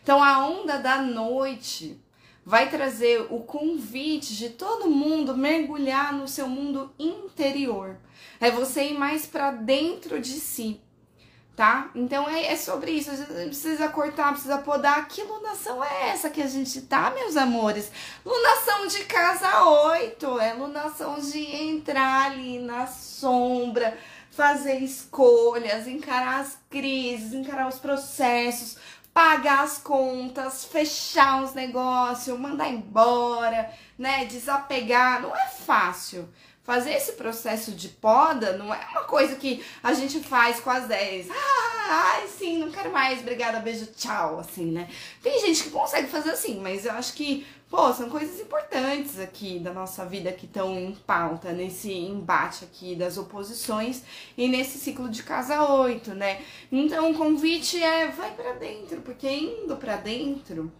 [0.00, 2.00] Então a onda da noite
[2.48, 7.98] vai trazer o convite de todo mundo mergulhar no seu mundo interior.
[8.40, 10.80] É você ir mais para dentro de si,
[11.54, 11.90] tá?
[11.94, 13.10] Então é, é sobre isso.
[13.10, 15.06] A gente precisa cortar, precisa podar.
[15.08, 17.92] Que lunação é essa que a gente tá, meus amores?
[18.24, 20.40] Lunação de casa 8.
[20.40, 23.98] É lunação de entrar ali na sombra,
[24.30, 28.78] fazer escolhas, encarar as crises, encarar os processos
[29.12, 34.24] pagar as contas, fechar os negócios, mandar embora, né?
[34.26, 35.20] Desapegar.
[35.22, 36.28] Não é fácil.
[36.62, 40.86] Fazer esse processo de poda não é uma coisa que a gente faz com as
[40.86, 41.30] 10.
[41.30, 44.86] Ah, ai, sim, não quero mais, obrigada, beijo, tchau, assim, né?
[45.22, 49.58] Tem gente que consegue fazer assim, mas eu acho que pô, são coisas importantes aqui
[49.58, 54.02] da nossa vida que estão em pauta, nesse embate aqui das oposições
[54.36, 56.42] e nesse ciclo de casa 8, né?
[56.72, 60.72] Então o convite é vai para dentro, porque indo para dentro,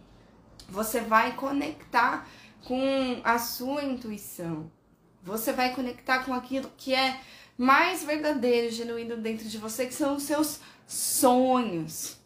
[0.67, 2.27] você vai conectar
[2.65, 4.71] com a sua intuição.
[5.23, 7.19] Você vai conectar com aquilo que é
[7.57, 12.18] mais verdadeiro, genuíno dentro de você, que são os seus sonhos.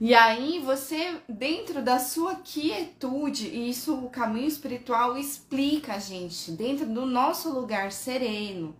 [0.00, 6.52] E aí você, dentro da sua quietude, e isso o caminho espiritual explica a gente,
[6.52, 8.74] dentro do nosso lugar sereno,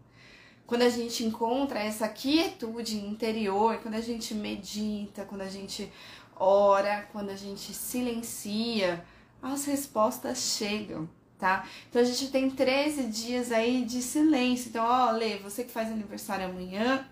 [0.67, 5.93] quando a gente encontra essa quietude interior, quando a gente medita, quando a gente
[6.35, 9.05] ora, quando a gente silencia
[9.43, 11.07] as respostas chegam,
[11.39, 11.69] tá?
[11.91, 14.71] Então a gente tem 13 dias aí de silêncio.
[14.71, 17.07] Então, ó, Lê, você que faz aniversário amanhã,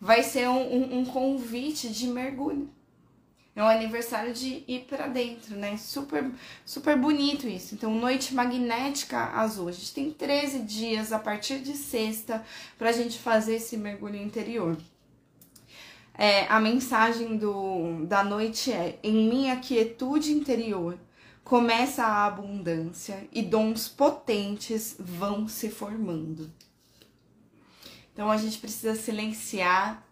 [0.00, 2.70] vai ser um, um, um convite de mergulho.
[3.58, 5.76] É um aniversário de ir para dentro, né?
[5.76, 6.30] Super,
[6.64, 7.74] super bonito isso.
[7.74, 9.66] Então, noite magnética azul.
[9.66, 12.44] A gente tem 13 dias a partir de sexta
[12.78, 14.76] pra gente fazer esse mergulho interior.
[16.14, 20.96] É, a mensagem do, da noite é: em minha quietude interior
[21.42, 26.48] começa a abundância e dons potentes vão se formando.
[28.12, 30.06] Então a gente precisa silenciar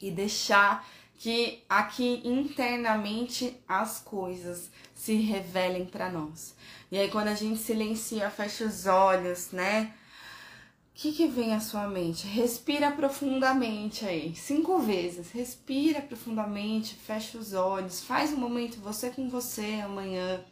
[0.00, 0.84] e deixar
[1.18, 6.54] que aqui internamente as coisas se revelem para nós.
[6.92, 9.92] E aí quando a gente silencia, fecha os olhos, né?
[10.94, 12.26] O que, que vem à sua mente?
[12.26, 15.30] Respira profundamente aí, cinco vezes.
[15.32, 20.44] Respira profundamente, fecha os olhos, faz um momento você com você amanhã.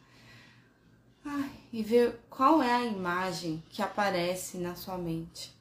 [1.24, 5.55] Ai, e vê qual é a imagem que aparece na sua mente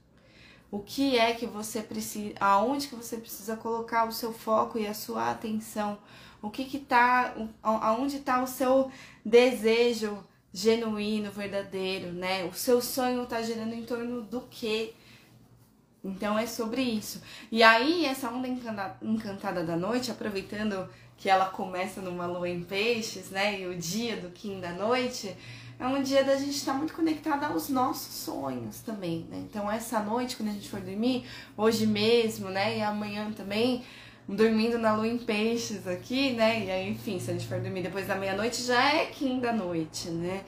[0.71, 4.88] o que é que você precisa, aonde que você precisa colocar o seu foco e
[4.88, 5.97] a sua atenção,
[6.41, 8.91] o que que tá, aonde está o seu
[9.23, 10.23] desejo
[10.54, 12.45] genuíno, verdadeiro, né?
[12.45, 14.93] O seu sonho está girando em torno do quê?
[16.04, 17.21] Então é sobre isso.
[17.51, 18.47] E aí, essa onda
[19.01, 23.60] encantada da noite, aproveitando que ela começa numa lua em peixes, né?
[23.60, 25.36] E o dia do Kim da noite,
[25.79, 29.45] é um dia da gente estar muito conectada aos nossos sonhos também, né?
[29.49, 31.25] Então essa noite, quando a gente for dormir,
[31.57, 32.77] hoje mesmo, né?
[32.77, 33.83] E amanhã também,
[34.27, 36.65] dormindo na lua em peixes aqui, né?
[36.65, 40.09] E aí, enfim, se a gente for dormir depois da meia-noite, já é quinta noite,
[40.09, 40.43] né?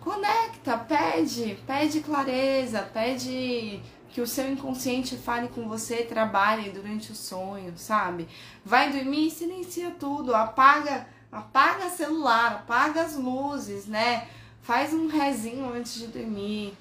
[0.00, 7.14] Conecta, pede, pede clareza, pede que o seu inconsciente fale com você, trabalhe durante o
[7.14, 8.28] sonho, sabe?
[8.64, 14.28] Vai dormir, silencia tudo, apaga Apaga celular, apaga as luzes, né?
[14.62, 16.76] Faz um rezinho antes de dormir.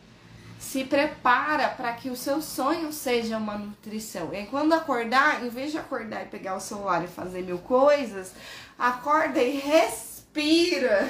[0.60, 4.34] Se prepara para que o seu sonho seja uma nutrição.
[4.34, 8.34] E quando acordar, em vez de acordar e pegar o celular e fazer mil coisas,
[8.78, 11.08] acorda e respira.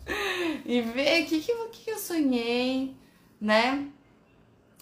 [0.64, 2.94] e vê o que, que, que eu sonhei,
[3.40, 3.88] né?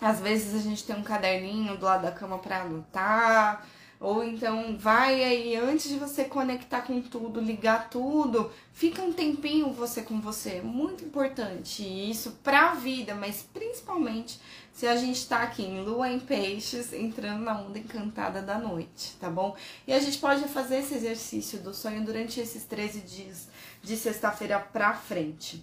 [0.00, 3.66] Às vezes a gente tem um caderninho do lado da cama para anotar
[4.00, 9.74] ou então vai aí, antes de você conectar com tudo, ligar tudo, fica um tempinho
[9.74, 10.62] você com você.
[10.62, 14.40] Muito importante isso pra vida, mas principalmente
[14.72, 19.14] se a gente tá aqui em lua em peixes, entrando na onda encantada da noite,
[19.20, 19.54] tá bom?
[19.86, 23.48] E a gente pode fazer esse exercício do sonho durante esses 13 dias,
[23.82, 25.62] de sexta-feira pra frente.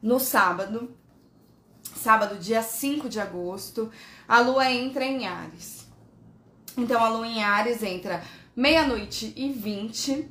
[0.00, 0.96] No sábado,
[1.96, 3.90] sábado, dia 5 de agosto,
[4.26, 5.86] a lua entra em Ares.
[6.76, 8.22] Então a lua em Ares entra
[8.54, 10.28] meia-noite e 20.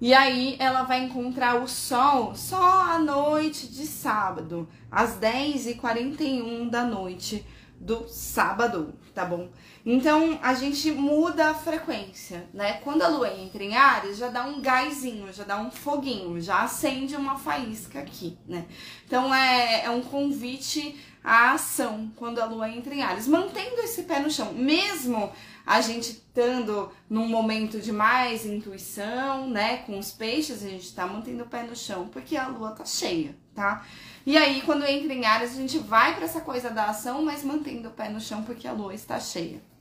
[0.00, 6.84] E aí ela vai encontrar o sol só à noite de sábado, às 10h41 da
[6.84, 7.46] noite
[7.78, 9.48] do sábado, tá bom?
[9.84, 12.74] Então a gente muda a frequência, né?
[12.84, 16.62] Quando a lua entra em Ares, já dá um gásinho, já dá um foguinho, já
[16.62, 18.64] acende uma faísca aqui, né?
[19.04, 24.04] Então é, é um convite à ação quando a lua entra em Ares, mantendo esse
[24.04, 25.32] pé no chão, mesmo
[25.66, 29.78] a gente estando num momento de mais intuição, né?
[29.78, 32.84] Com os peixes, a gente tá mantendo o pé no chão porque a lua tá
[32.84, 33.84] cheia, tá?
[34.24, 37.42] E aí, quando entra em Ares, a gente vai para essa coisa da ação, mas
[37.42, 39.71] mantendo o pé no chão porque a lua está cheia.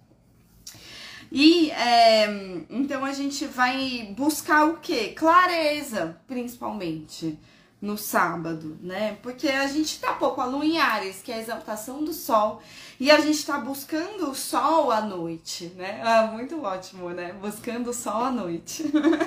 [1.32, 2.26] E é,
[2.70, 5.10] então a gente vai buscar o que?
[5.13, 7.39] Clareza, principalmente
[7.82, 9.17] no sábado, né?
[9.24, 12.62] Porque a gente tá pouco a lua em Ares, que é a exaltação do sol,
[13.00, 16.00] e a gente tá buscando o sol à noite, né?
[16.04, 17.34] Ah, muito ótimo, né?
[17.34, 18.84] Buscando o sol à noite.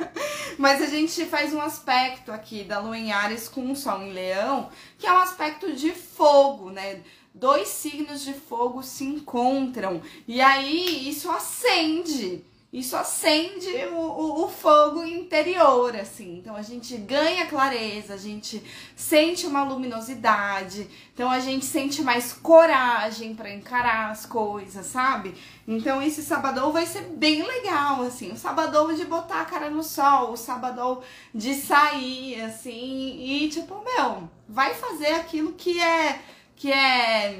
[0.56, 4.12] Mas a gente faz um aspecto aqui da lua em Ares com o sol em
[4.12, 7.00] Leão, que é um aspecto de fogo, né?
[7.34, 12.44] Dois signos de fogo se encontram e aí isso acende.
[12.74, 16.38] Isso acende o, o, o, fogo interior, assim.
[16.38, 18.60] Então a gente ganha clareza, a gente
[18.96, 25.36] sente uma luminosidade, então a gente sente mais coragem para encarar as coisas, sabe?
[25.68, 28.32] Então esse sabadão vai ser bem legal, assim.
[28.32, 31.00] O sabadão de botar a cara no sol, o sabadão
[31.32, 36.20] de sair, assim, e tipo, meu, vai fazer aquilo que é
[36.64, 37.36] que é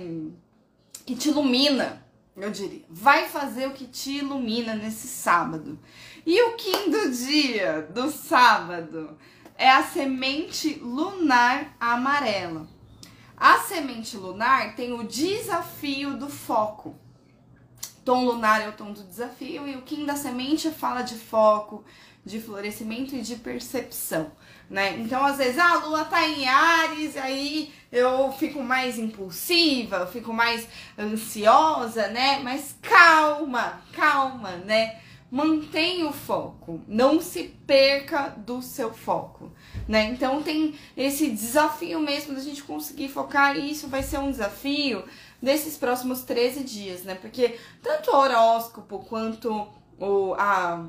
[1.06, 2.04] que te ilumina,
[2.36, 2.84] eu diria.
[2.90, 5.78] Vai fazer o que te ilumina nesse sábado.
[6.26, 9.16] E o quinto dia do sábado
[9.56, 12.68] é a semente lunar amarela.
[13.34, 16.94] A semente lunar tem o desafio do foco.
[18.04, 21.82] tom lunar é o tom do desafio e o Kim da semente fala de foco,
[22.24, 24.32] de florescimento e de percepção,
[24.70, 24.96] né?
[24.98, 30.06] Então, às vezes, ah, a lua tá em Ares, aí eu fico mais impulsiva, eu
[30.06, 30.66] fico mais
[30.98, 32.40] ansiosa, né?
[32.42, 35.00] Mas calma, calma, né?
[35.30, 39.52] Mantenha o foco, não se perca do seu foco,
[39.86, 40.04] né?
[40.04, 45.04] Então tem esse desafio mesmo da gente conseguir focar e isso vai ser um desafio
[45.42, 47.16] desses próximos 13 dias, né?
[47.16, 49.68] Porque tanto o horóscopo quanto
[49.98, 50.88] o, a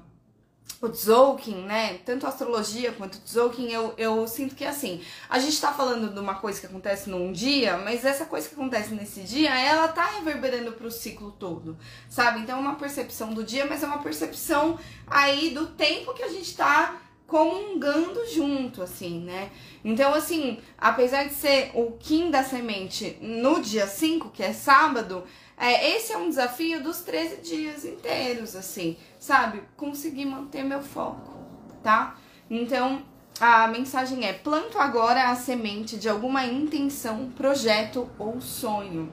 [0.81, 1.99] o Tzolk'in, né?
[2.05, 6.19] Tanto astrologia quanto Tzolk'in, eu, eu sinto que é assim, a gente tá falando de
[6.19, 10.05] uma coisa que acontece num dia, mas essa coisa que acontece nesse dia, ela tá
[10.05, 11.77] reverberando pro ciclo todo,
[12.09, 12.41] sabe?
[12.41, 16.29] Então é uma percepção do dia, mas é uma percepção aí do tempo que a
[16.29, 19.49] gente tá comungando junto, assim, né?
[19.83, 25.23] Então, assim, apesar de ser o Kim da semente no dia 5, que é sábado,
[25.57, 29.63] é, esse é um desafio dos 13 dias inteiros, assim, sabe?
[29.77, 31.33] Conseguir manter meu foco,
[31.81, 32.17] tá?
[32.49, 33.01] Então,
[33.39, 39.11] a mensagem é: planto agora a semente de alguma intenção, projeto ou sonho.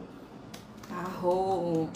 [0.90, 1.88] Arro.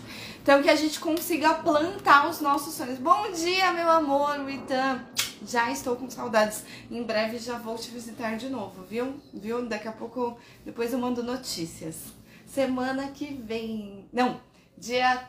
[0.42, 2.98] Então, que a gente consiga plantar os nossos sonhos.
[2.98, 5.04] Bom dia, meu amor, Witan.
[5.46, 6.64] Já estou com saudades.
[6.90, 9.20] Em breve já vou te visitar de novo, viu?
[9.34, 9.66] Viu?
[9.66, 12.15] Daqui a pouco, depois eu mando notícias
[12.46, 14.08] semana que vem.
[14.12, 14.40] Não,
[14.78, 15.28] dia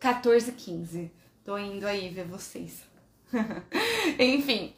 [0.00, 1.12] 14 15.
[1.44, 2.82] Tô indo aí ver vocês.
[4.18, 4.74] Enfim,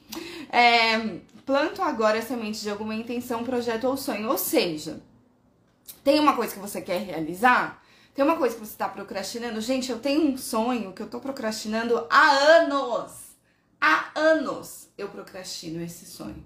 [0.50, 4.28] é, planto agora semente de alguma intenção, projeto ou sonho.
[4.28, 5.00] Ou seja,
[6.04, 7.82] tem uma coisa que você quer realizar?
[8.14, 9.60] Tem uma coisa que você está procrastinando?
[9.60, 13.30] Gente, eu tenho um sonho que eu tô procrastinando há anos.
[13.80, 16.44] Há anos eu procrastino esse sonho.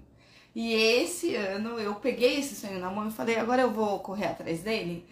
[0.55, 4.27] E esse ano eu peguei esse sonho na mão e falei, agora eu vou correr
[4.27, 5.05] atrás dele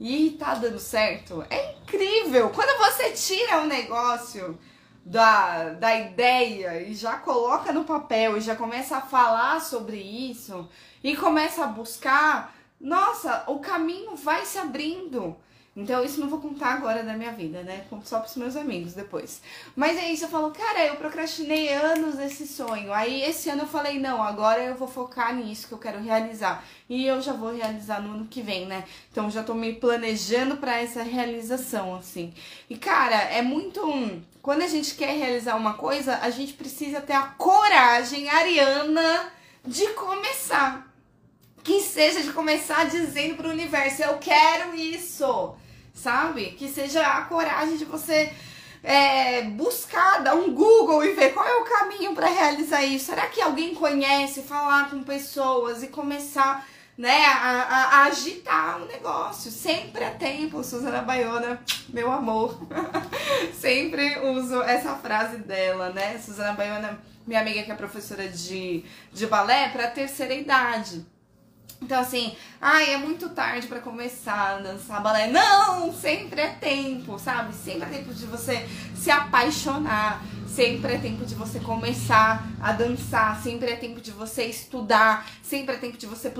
[0.00, 1.46] e tá dando certo.
[1.48, 2.50] É incrível!
[2.50, 4.58] Quando você tira um negócio
[5.04, 10.68] da, da ideia e já coloca no papel e já começa a falar sobre isso
[11.04, 15.36] e começa a buscar, nossa, o caminho vai se abrindo.
[15.76, 17.86] Então, isso não vou contar agora da minha vida, né?
[17.88, 19.40] Conto só pros meus amigos depois.
[19.76, 22.92] Mas é isso, eu falo, cara, eu procrastinei anos esse sonho.
[22.92, 26.64] Aí, esse ano eu falei, não, agora eu vou focar nisso que eu quero realizar.
[26.88, 28.84] E eu já vou realizar no ano que vem, né?
[29.12, 32.34] Então, já tô me planejando para essa realização, assim.
[32.68, 33.80] E, cara, é muito.
[34.42, 39.32] Quando a gente quer realizar uma coisa, a gente precisa ter a coragem ariana
[39.64, 40.90] de começar
[41.62, 45.54] que seja de começar dizendo para o universo: eu quero isso
[46.00, 46.52] sabe?
[46.52, 48.32] Que seja a coragem de você
[48.82, 53.06] é, buscar, dar um Google e ver qual é o caminho para realizar isso.
[53.06, 58.84] Será que alguém conhece, falar com pessoas e começar né, a, a, a agitar o
[58.84, 59.50] um negócio?
[59.50, 62.58] Sempre é tempo, Suzana Baiona, meu amor.
[63.52, 66.18] Sempre uso essa frase dela, né?
[66.18, 71.04] Suzana Baiona, minha amiga que é professora de, de balé, para terceira idade.
[71.82, 75.28] Então, assim, ai, é muito tarde para começar a dançar balé.
[75.28, 77.54] Não, sempre é tempo, sabe?
[77.54, 80.22] Sempre é tempo de você se apaixonar.
[80.46, 83.40] Sempre é tempo de você começar a dançar.
[83.42, 85.26] Sempre é tempo de você estudar.
[85.42, 86.30] Sempre é tempo de você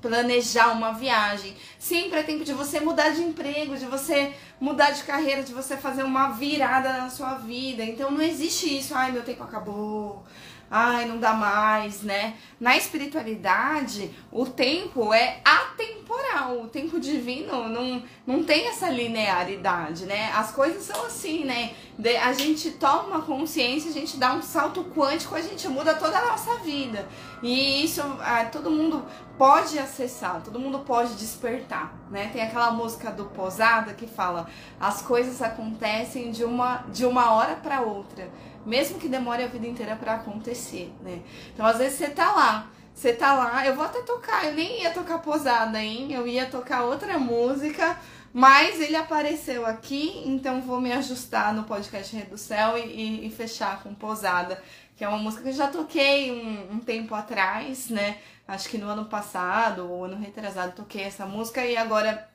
[0.00, 1.56] planejar uma viagem.
[1.78, 5.76] Sempre é tempo de você mudar de emprego, de você mudar de carreira, de você
[5.76, 7.82] fazer uma virada na sua vida.
[7.82, 8.94] Então, não existe isso.
[8.94, 10.24] Ai, meu tempo acabou
[10.70, 12.34] ai, não dá mais, né?
[12.58, 16.62] Na espiritualidade, o tempo é atemporal.
[16.62, 20.32] O tempo divino não, não tem essa linearidade, né?
[20.34, 21.74] As coisas são assim, né?
[21.98, 26.18] De, a gente toma consciência, a gente dá um salto quântico, a gente muda toda
[26.18, 27.06] a nossa vida.
[27.42, 29.04] E isso ah, todo mundo
[29.38, 32.30] pode acessar, todo mundo pode despertar, né?
[32.32, 34.48] Tem aquela música do Posada que fala:
[34.80, 38.28] as coisas acontecem de uma, de uma hora para outra
[38.66, 41.22] mesmo que demore a vida inteira para acontecer, né?
[41.54, 44.82] Então, às vezes você tá lá, você tá lá, eu vou até tocar, eu nem
[44.82, 46.12] ia tocar posada, hein?
[46.12, 47.98] Eu ia tocar outra música,
[48.32, 53.26] mas ele apareceu aqui, então vou me ajustar no podcast Rei do Céu e, e,
[53.26, 54.62] e, fechar com posada,
[54.96, 58.18] que é uma música que eu já toquei um, um tempo atrás, né?
[58.48, 62.28] Acho que no ano passado ou ano retrasado toquei essa música e agora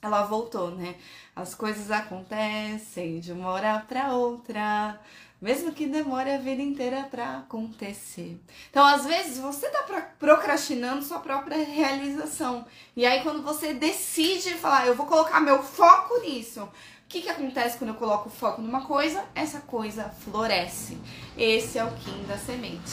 [0.00, 0.96] ela voltou, né?
[1.34, 4.98] As coisas acontecem de uma hora para outra
[5.42, 8.40] mesmo que demore a vida inteira para acontecer.
[8.70, 9.82] Então, às vezes, você tá
[10.16, 12.64] procrastinando sua própria realização.
[12.96, 16.70] E aí, quando você decide falar, eu vou colocar meu foco nisso, o
[17.08, 19.24] que, que acontece quando eu coloco foco numa coisa?
[19.34, 20.96] Essa coisa floresce.
[21.36, 22.92] Esse é o Kim da semente.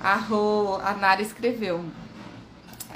[0.00, 1.84] A, Ro, a Nara escreveu.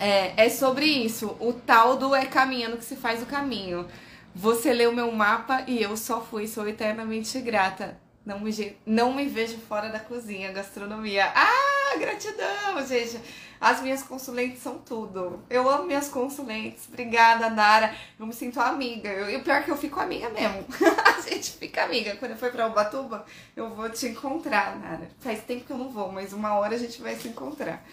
[0.00, 1.36] É, é sobre isso.
[1.38, 3.86] O tal do é caminhando que se faz o caminho.
[4.34, 8.00] Você leu meu mapa e eu só fui, sou eternamente grata.
[8.24, 11.32] Não me, não me vejo fora da cozinha, gastronomia.
[11.34, 13.20] Ah, gratidão, gente.
[13.60, 15.42] As minhas consulentes são tudo.
[15.48, 16.88] Eu amo minhas consulentes.
[16.88, 17.94] Obrigada, Nara.
[18.18, 19.08] Eu me sinto amiga.
[19.08, 20.64] Eu, e o pior é que eu fico amiga mesmo.
[21.16, 22.16] a gente fica amiga.
[22.16, 23.24] Quando eu for pra Ubatuba,
[23.56, 25.08] eu vou te encontrar, Nara.
[25.20, 27.84] Faz tempo que eu não vou, mas uma hora a gente vai se encontrar.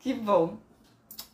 [0.00, 0.58] Que bom.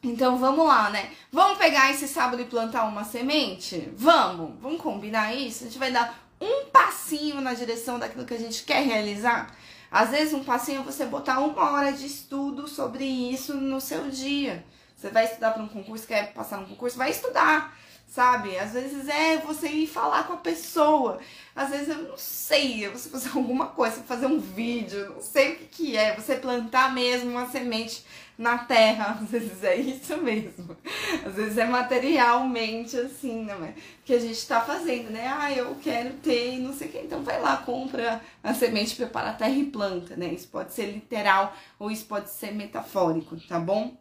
[0.05, 1.11] Então vamos lá, né?
[1.31, 3.89] Vamos pegar esse sábado e plantar uma semente?
[3.97, 4.61] Vamos!
[4.61, 5.63] Vamos combinar isso?
[5.63, 9.55] A gente vai dar um passinho na direção daquilo que a gente quer realizar.
[9.91, 14.11] Às vezes, um passinho é você botar uma hora de estudo sobre isso no seu
[14.11, 14.65] dia.
[14.97, 17.77] Você vai estudar para um concurso, quer passar no concurso, vai estudar,
[18.13, 18.59] sabe?
[18.59, 21.19] Às vezes é você ir falar com a pessoa.
[21.57, 25.53] Às vezes eu não sei, é você fazer alguma coisa, fazer um vídeo, não sei
[25.53, 26.15] o que, que é.
[26.15, 28.05] Você plantar mesmo uma semente
[28.37, 30.77] na terra, às vezes é isso mesmo.
[31.25, 33.75] Às vezes é materialmente assim, né?
[34.05, 35.35] Que a gente tá fazendo, né?
[35.35, 36.99] Ah, eu quero ter não sei o que.
[36.99, 40.27] Então vai lá, compra a semente, prepara a terra e planta, né?
[40.27, 43.97] Isso pode ser literal ou isso pode ser metafórico, tá bom?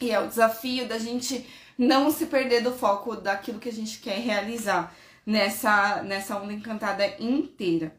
[0.00, 1.44] E é o desafio da gente
[1.78, 4.92] não se perder do foco daquilo que a gente quer realizar
[5.24, 7.94] nessa, nessa onda encantada inteira.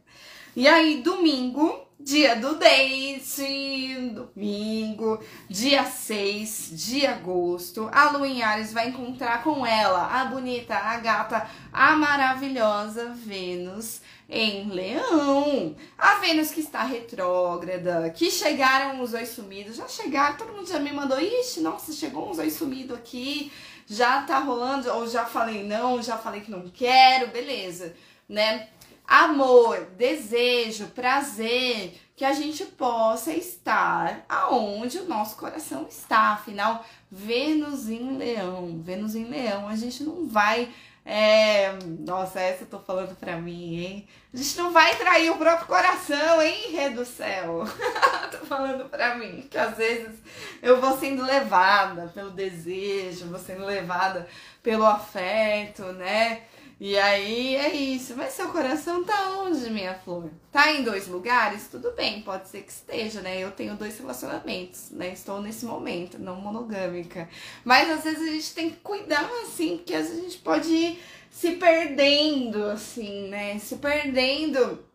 [0.55, 8.73] E aí, domingo, dia do date, domingo, dia 6 de agosto, a Lu em Ares
[8.73, 15.75] vai encontrar com ela, a bonita, a gata, a maravilhosa Vênus em Leão.
[15.97, 20.79] A Vênus que está retrógrada, que chegaram os dois sumidos, já chegaram, todo mundo já
[20.79, 23.51] me mandou, ixi, nossa, chegou uns dois sumidos aqui,
[23.89, 27.95] já tá rolando, ou já falei não, já falei que não quero, beleza,
[28.27, 28.69] né?
[29.09, 36.33] amor, desejo, prazer, que a gente possa estar aonde o nosso coração está.
[36.33, 40.69] Afinal, Vênus em Leão, Vênus em Leão, a gente não vai.
[41.11, 41.73] É...
[42.05, 44.07] Nossa, essa eu tô falando pra mim, hein?
[44.31, 47.63] A gente não vai trair o próprio coração, hein, Rê do céu?
[48.29, 50.19] tô falando pra mim, que às vezes
[50.61, 54.27] eu vou sendo levada pelo desejo, vou sendo levada
[54.61, 56.43] pelo afeto, né?
[56.79, 58.15] E aí é isso.
[58.15, 60.29] Mas seu coração tá onde, minha flor?
[60.51, 61.67] Tá em dois lugares?
[61.67, 63.37] Tudo bem, pode ser que esteja, né?
[63.37, 65.11] Eu tenho dois relacionamentos, né?
[65.11, 67.27] Estou nesse momento, não monogâmica.
[67.65, 70.69] Mas às vezes a gente tem que cuidar, assim, porque às vezes a gente pode
[70.69, 70.99] ir
[71.29, 73.59] se perdendo, assim, né?
[73.59, 74.85] Se perdendo.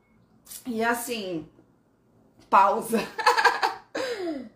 [0.66, 1.46] E assim,
[2.48, 2.98] pausa.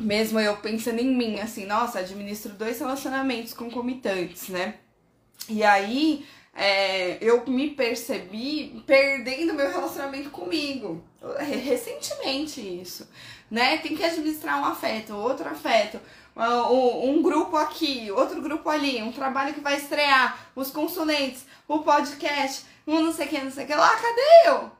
[0.00, 4.80] Mesmo eu pensando em mim, assim, nossa, administro dois relacionamentos concomitantes, né?
[5.48, 11.02] E aí é, eu me percebi perdendo meu relacionamento comigo.
[11.38, 13.08] Recentemente isso,
[13.50, 13.78] né?
[13.78, 15.98] Tem que administrar um afeto, outro afeto,
[16.36, 21.78] um, um grupo aqui, outro grupo ali, um trabalho que vai estrear, os consulentes, o
[21.78, 24.70] podcast, um não sei o que, não sei o que lá, cadê eu?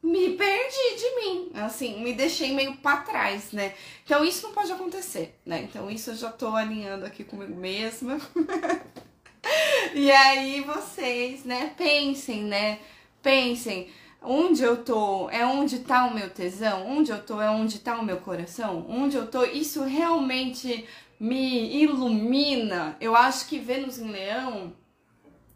[0.00, 3.74] Me perdi de mim, assim, me deixei meio para trás, né?
[4.04, 5.62] Então isso não pode acontecer, né?
[5.62, 8.20] Então isso eu já tô alinhando aqui comigo mesma.
[9.94, 12.78] E aí vocês, né, pensem, né?
[13.22, 13.88] Pensem,
[14.22, 17.98] onde eu tô é onde tá o meu tesão, onde eu tô é onde tá
[17.98, 20.84] o meu coração, onde eu tô, isso realmente
[21.20, 22.96] me ilumina.
[23.00, 24.72] Eu acho que Vênus em Leão,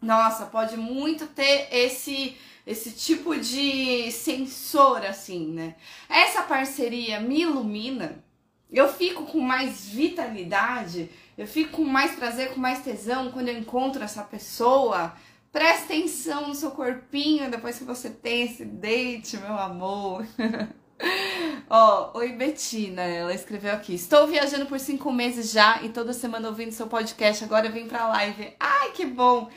[0.01, 5.75] nossa, pode muito ter esse esse tipo de sensor assim, né?
[6.07, 8.23] Essa parceria me ilumina.
[8.71, 11.09] Eu fico com mais vitalidade
[11.39, 15.13] eu fico com mais prazer, com mais tesão quando eu encontro essa pessoa.
[15.53, 20.27] Presta atenção no seu corpinho depois que você tem esse date, meu amor.
[21.69, 23.93] Ó, oh, oi Betina, ela escreveu aqui.
[23.93, 27.45] Estou viajando por cinco meses já e toda semana ouvindo seu podcast.
[27.45, 28.53] Agora eu vim pra live.
[28.59, 29.49] Ai, que bom!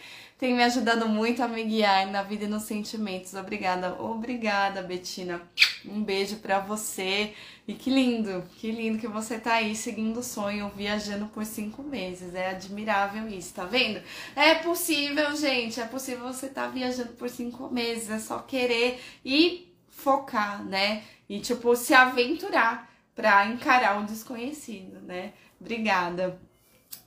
[0.42, 3.32] tem me ajudado muito a me guiar na vida e nos sentimentos.
[3.34, 5.40] Obrigada, obrigada, Betina.
[5.86, 7.32] Um beijo para você.
[7.66, 11.82] E que lindo, que lindo que você tá aí seguindo o sonho, viajando por cinco
[11.82, 12.34] meses.
[12.34, 14.02] É admirável isso, tá vendo?
[14.34, 18.10] É possível, gente, é possível você tá viajando por cinco meses.
[18.10, 21.04] É só querer e focar, né?
[21.28, 25.32] E, tipo, se aventurar para encarar o desconhecido, né?
[25.60, 26.40] Obrigada.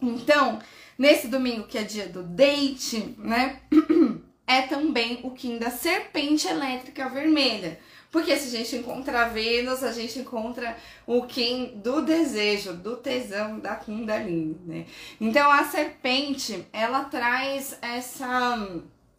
[0.01, 0.59] Então,
[0.97, 3.59] Nesse domingo, que é dia do date, né?
[4.47, 7.79] É também o Kim da serpente elétrica vermelha.
[8.15, 13.59] Porque se a gente encontra Vênus, a gente encontra o Kim do desejo, do tesão,
[13.59, 14.85] da Kundalini, né?
[15.19, 18.69] Então a serpente, ela traz essa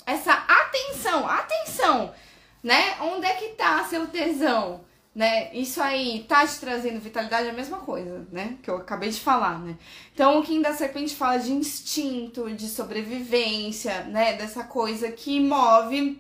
[0.06, 2.14] essa atenção, atenção,
[2.62, 2.96] né?
[3.02, 4.80] Onde é que tá seu tesão?
[5.14, 5.52] né?
[5.52, 8.56] Isso aí tá te trazendo vitalidade, é a mesma coisa, né?
[8.62, 9.76] Que eu acabei de falar, né?
[10.14, 14.34] Então, o Kim da Serpente fala de instinto, de sobrevivência, né?
[14.38, 16.18] Dessa coisa que move,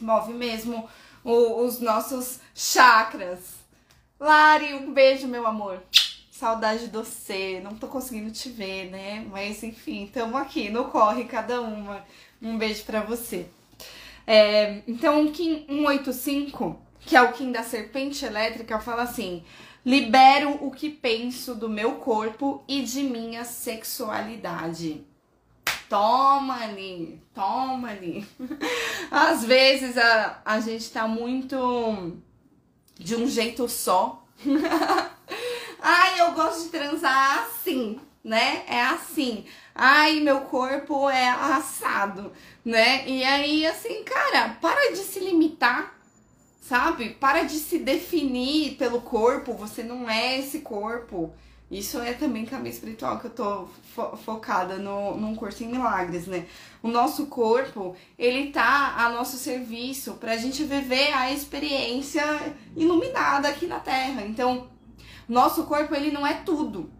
[0.00, 0.88] move mesmo
[1.24, 3.58] o, os nossos chakras.
[4.18, 5.82] Lari, um beijo, meu amor.
[6.30, 9.26] Saudade de você, não tô conseguindo te ver, né?
[9.30, 12.04] Mas enfim, tamo aqui, no corre cada uma.
[12.40, 13.46] Um beijo para você.
[14.26, 19.42] É, então, o Kim 185, que é o Kim da serpente elétrica, fala assim:
[19.84, 25.04] libero o que penso do meu corpo e de minha sexualidade.
[25.88, 28.26] Toma ali, toma ali.
[29.10, 32.18] Às vezes a, a gente tá muito
[32.94, 34.22] de um jeito só.
[35.80, 38.64] Ai, eu gosto de transar assim, né?
[38.68, 39.46] É assim.
[39.74, 42.32] Ai, meu corpo é assado,
[42.64, 43.08] né?
[43.08, 45.96] E aí, assim, cara, para de se limitar,
[46.60, 47.10] sabe?
[47.10, 49.54] Para de se definir pelo corpo.
[49.54, 51.32] Você não é esse corpo.
[51.70, 56.26] Isso é também caminho espiritual que eu tô fo focada no, num curso em milagres,
[56.26, 56.46] né?
[56.82, 62.24] O nosso corpo, ele tá a nosso serviço pra gente viver a experiência
[62.74, 64.24] iluminada aqui na Terra.
[64.24, 64.68] Então,
[65.28, 66.90] nosso corpo, ele não é tudo.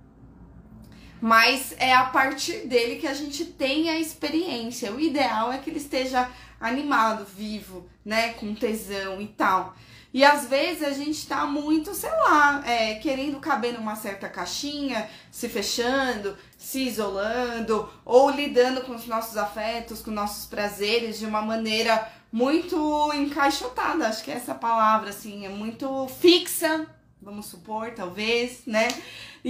[1.18, 4.92] Mas é a partir dele que a gente tem a experiência.
[4.92, 8.34] O ideal é que ele esteja animado, vivo, né?
[8.34, 9.74] Com tesão e tal.
[10.18, 15.08] E às vezes a gente tá muito, sei lá, é, querendo caber numa certa caixinha,
[15.30, 21.40] se fechando, se isolando, ou lidando com os nossos afetos, com nossos prazeres de uma
[21.40, 24.08] maneira muito encaixotada.
[24.08, 26.84] Acho que é essa palavra, assim, é muito fixa,
[27.22, 28.88] vamos supor, talvez, né?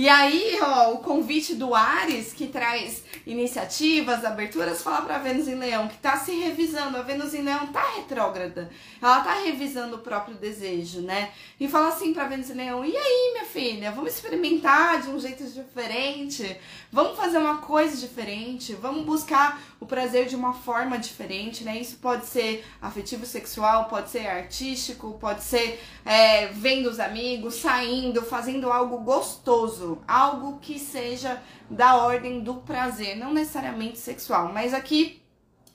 [0.00, 5.56] E aí, ó, o convite do Ares, que traz iniciativas, aberturas, fala pra Vênus em
[5.56, 6.96] Leão, que tá se revisando.
[6.96, 8.70] A Vênus em Leão tá retrógrada.
[9.02, 11.32] Ela tá revisando o próprio desejo, né?
[11.58, 15.18] E fala assim pra Vênus em Leão: e aí, minha filha, vamos experimentar de um
[15.18, 16.56] jeito diferente?
[16.90, 18.72] Vamos fazer uma coisa diferente?
[18.72, 21.78] Vamos buscar o prazer de uma forma diferente, né?
[21.78, 28.22] Isso pode ser afetivo sexual, pode ser artístico, pode ser é, vendo os amigos, saindo,
[28.22, 35.17] fazendo algo gostoso, algo que seja da ordem do prazer, não necessariamente sexual, mas aqui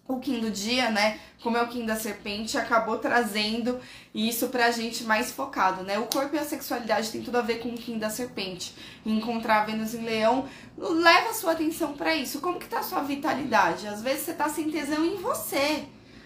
[0.08, 1.20] o Kim do dia, né?
[1.42, 3.80] Como é o Kim da serpente, acabou trazendo
[4.14, 5.98] isso pra gente mais focado, né?
[5.98, 8.76] O corpo e a sexualidade tem tudo a ver com o Kim da serpente.
[9.06, 10.48] Encontrar Vênus em Leão,
[10.78, 12.40] leva a sua atenção para isso.
[12.42, 13.88] Como que tá a sua vitalidade?
[13.88, 15.86] Às vezes você tá sem tesão em você.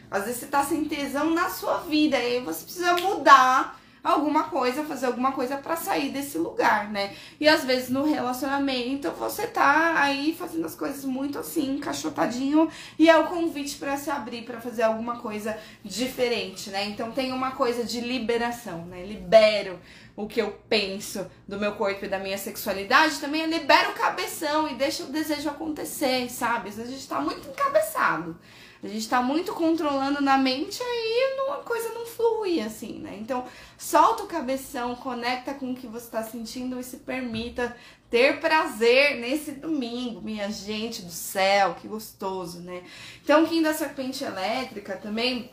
[0.10, 2.18] Às vezes você tá sem tesão na sua vida.
[2.18, 7.16] E aí você precisa mudar alguma coisa, fazer alguma coisa para sair desse lugar, né?
[7.40, 13.10] E às vezes no relacionamento você tá aí fazendo as coisas muito assim, encaixotadinho, e
[13.10, 16.86] é o convite para se abrir, para fazer alguma coisa diferente, né?
[16.86, 19.06] Então tem uma coisa de liberação, né?
[19.06, 19.80] Libero
[20.18, 24.68] o que eu penso do meu corpo e da minha sexualidade, também libero o cabeção
[24.68, 26.70] e deixa o desejo acontecer, sabe?
[26.70, 28.36] Às vezes a gente tá muito encabeçado.
[28.84, 31.18] A gente tá muito controlando na mente aí
[31.48, 33.18] uma coisa não flui assim, né?
[33.20, 33.46] Então,
[33.78, 37.76] solta o cabeção, conecta com o que você tá sentindo e se permita
[38.10, 42.84] ter prazer nesse domingo, minha gente do céu, que gostoso, né?
[43.24, 45.52] Então, Kim da Serpente Elétrica também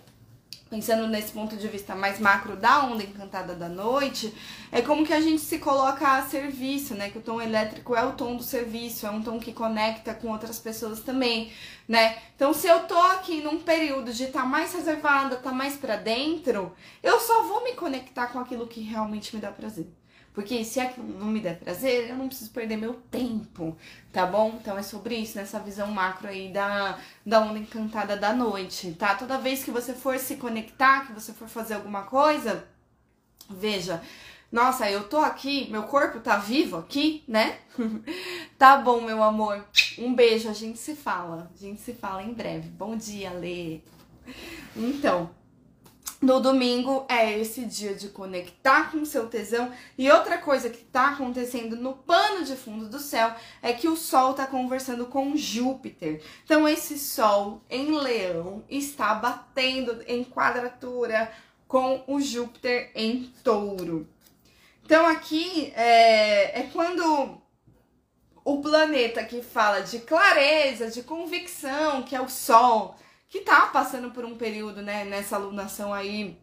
[0.74, 4.34] pensando nesse ponto de vista mais macro da onda encantada da noite,
[4.72, 7.10] é como que a gente se coloca a serviço, né?
[7.10, 10.32] Que o tom elétrico é o tom do serviço, é um tom que conecta com
[10.32, 11.52] outras pessoas também,
[11.86, 12.18] né?
[12.34, 15.94] Então, se eu tô aqui num período de estar tá mais reservada, tá mais para
[15.94, 19.86] dentro, eu só vou me conectar com aquilo que realmente me dá prazer.
[20.34, 23.76] Porque se aquilo não me der prazer, eu não preciso perder meu tempo,
[24.12, 24.58] tá bom?
[24.60, 29.14] Então é sobre isso, nessa visão macro aí da, da onda encantada da noite, tá?
[29.14, 32.66] Toda vez que você for se conectar, que você for fazer alguma coisa,
[33.48, 34.02] veja,
[34.50, 37.58] nossa, eu tô aqui, meu corpo tá vivo aqui, né?
[38.58, 39.64] tá bom, meu amor.
[39.98, 41.50] Um beijo, a gente se fala.
[41.54, 42.68] A gente se fala em breve.
[42.68, 43.80] Bom dia, Lê.
[44.76, 45.30] Então,
[46.24, 49.70] no domingo é esse dia de conectar com seu tesão.
[49.96, 53.94] E outra coisa que está acontecendo no pano de fundo do céu é que o
[53.94, 56.22] Sol está conversando com Júpiter.
[56.42, 61.30] Então, esse Sol em Leão está batendo em quadratura
[61.68, 64.08] com o Júpiter em Touro.
[64.82, 67.38] Então, aqui é, é quando
[68.42, 72.96] o planeta que fala de clareza, de convicção, que é o Sol
[73.34, 76.38] que tá passando por um período, né, nessa alunação aí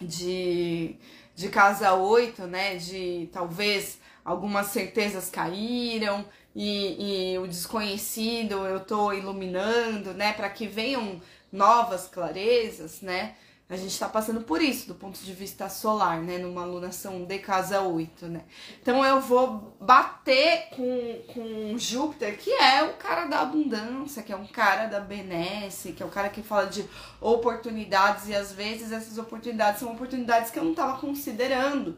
[0.00, 0.96] de,
[1.36, 9.12] de casa 8, né, de talvez algumas certezas caíram e, e o desconhecido eu tô
[9.12, 13.36] iluminando, né, para que venham novas clarezas, né,
[13.70, 16.38] A gente está passando por isso do ponto de vista solar, né?
[16.38, 18.42] Numa alunação de casa 8, né?
[18.82, 24.36] Então eu vou bater com, com Júpiter, que é o cara da abundância, que é
[24.36, 26.84] um cara da benesse, que é o cara que fala de
[27.20, 31.96] oportunidades e às vezes essas oportunidades são oportunidades que eu não estava considerando,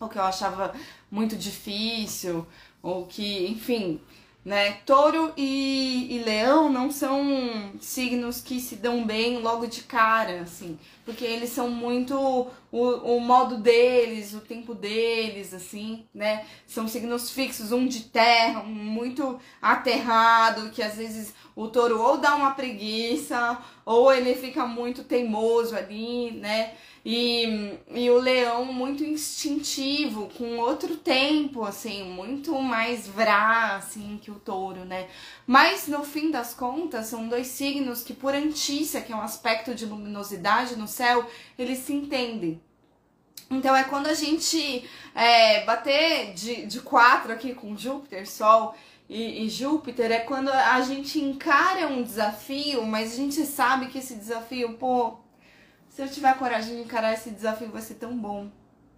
[0.00, 0.74] ou que eu achava
[1.08, 2.44] muito difícil,
[2.82, 4.00] ou que, enfim,
[4.44, 4.72] né?
[4.84, 10.78] Touro e, e, leão não são signos que se dão bem logo de cara, assim,
[11.04, 12.14] porque eles são muito
[12.70, 16.44] o, o modo deles, o tempo deles, assim, né?
[16.66, 22.18] São signos fixos, um de terra, um muito aterrado, que às vezes o touro ou
[22.18, 26.74] dá uma preguiça, ou ele fica muito teimoso ali, né?
[27.06, 34.30] E, e o leão muito instintivo, com outro tempo, assim, muito mais vrá, assim, que
[34.30, 35.08] o touro, né?
[35.46, 39.74] Mas no fim das contas, são dois signos que, por antícia, que é um aspecto
[39.74, 41.28] de luminosidade no céu,
[41.58, 42.58] eles se entendem.
[43.50, 48.74] Então é quando a gente é, bater de, de quatro aqui com Júpiter, Sol
[49.08, 53.98] e, e, Júpiter, é quando a gente encara um desafio, mas a gente sabe que
[53.98, 55.18] esse desafio, pô,
[55.94, 58.50] se eu tiver coragem de encarar esse desafio, vai ser tão bom.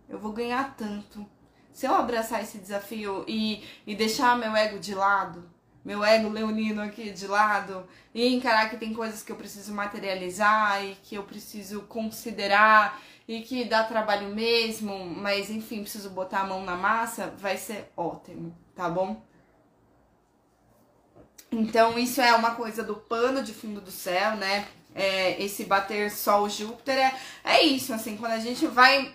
[0.09, 1.26] Eu vou ganhar tanto.
[1.70, 5.44] Se eu abraçar esse desafio e, e deixar meu ego de lado,
[5.84, 10.82] meu ego leonino aqui de lado, e encarar que tem coisas que eu preciso materializar
[10.86, 16.47] e que eu preciso considerar e que dá trabalho mesmo, mas enfim, preciso botar a
[16.47, 19.22] mão na massa, vai ser ótimo, tá bom?
[21.53, 24.66] Então, isso é uma coisa do pano de fundo do céu, né?
[24.97, 29.12] É, esse bater Sol-Júpiter, é, é isso, assim, quando a gente vai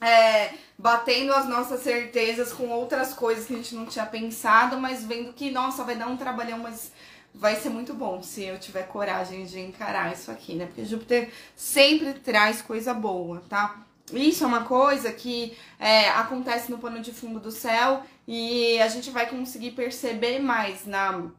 [0.00, 5.04] é, batendo as nossas certezas com outras coisas que a gente não tinha pensado, mas
[5.04, 6.90] vendo que, nossa, vai dar um trabalhão, mas
[7.34, 10.66] vai ser muito bom se eu tiver coragem de encarar isso aqui, né?
[10.66, 13.84] Porque Júpiter sempre traz coisa boa, tá?
[14.12, 18.88] Isso é uma coisa que é, acontece no pano de fundo do céu e a
[18.88, 21.30] gente vai conseguir perceber mais na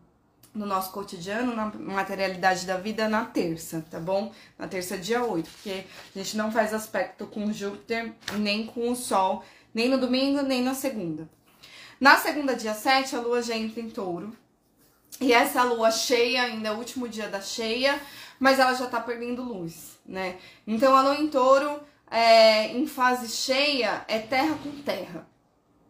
[0.54, 4.32] no nosso cotidiano, na materialidade da vida, na terça, tá bom?
[4.58, 5.84] Na terça, dia 8, porque
[6.16, 9.44] a gente não faz aspecto com Júpiter, nem com o Sol,
[9.74, 11.28] nem no domingo, nem na segunda.
[12.00, 14.36] Na segunda, dia 7, a lua já entra em touro.
[15.20, 18.00] E essa lua cheia, ainda é o último dia da cheia,
[18.40, 20.38] mas ela já tá perdendo luz, né?
[20.68, 21.80] Então a lua em touro,
[22.12, 25.28] é, em fase cheia, é terra com terra.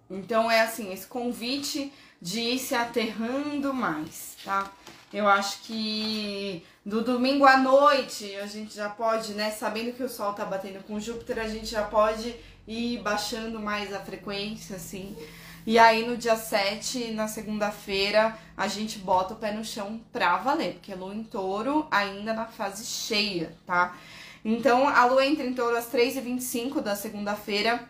[0.09, 1.91] Então é assim, esse convite
[2.23, 4.71] de ir se aterrando mais, tá?
[5.11, 10.07] Eu acho que do domingo à noite a gente já pode, né, sabendo que o
[10.07, 12.33] sol tá batendo com Júpiter, a gente já pode
[12.65, 15.17] ir baixando mais a frequência, assim.
[15.65, 20.37] E aí no dia 7, na segunda-feira, a gente bota o pé no chão pra
[20.37, 23.97] valer, porque é lua em touro ainda na fase cheia, tá?
[24.45, 27.83] Então a lua entra em touro às 3h25 da segunda-feira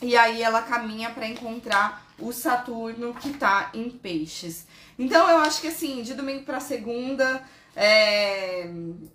[0.00, 4.66] e aí ela caminha para encontrar o Saturno que tá em peixes.
[4.98, 7.42] Então eu acho que assim, de domingo para segunda
[7.76, 8.68] é,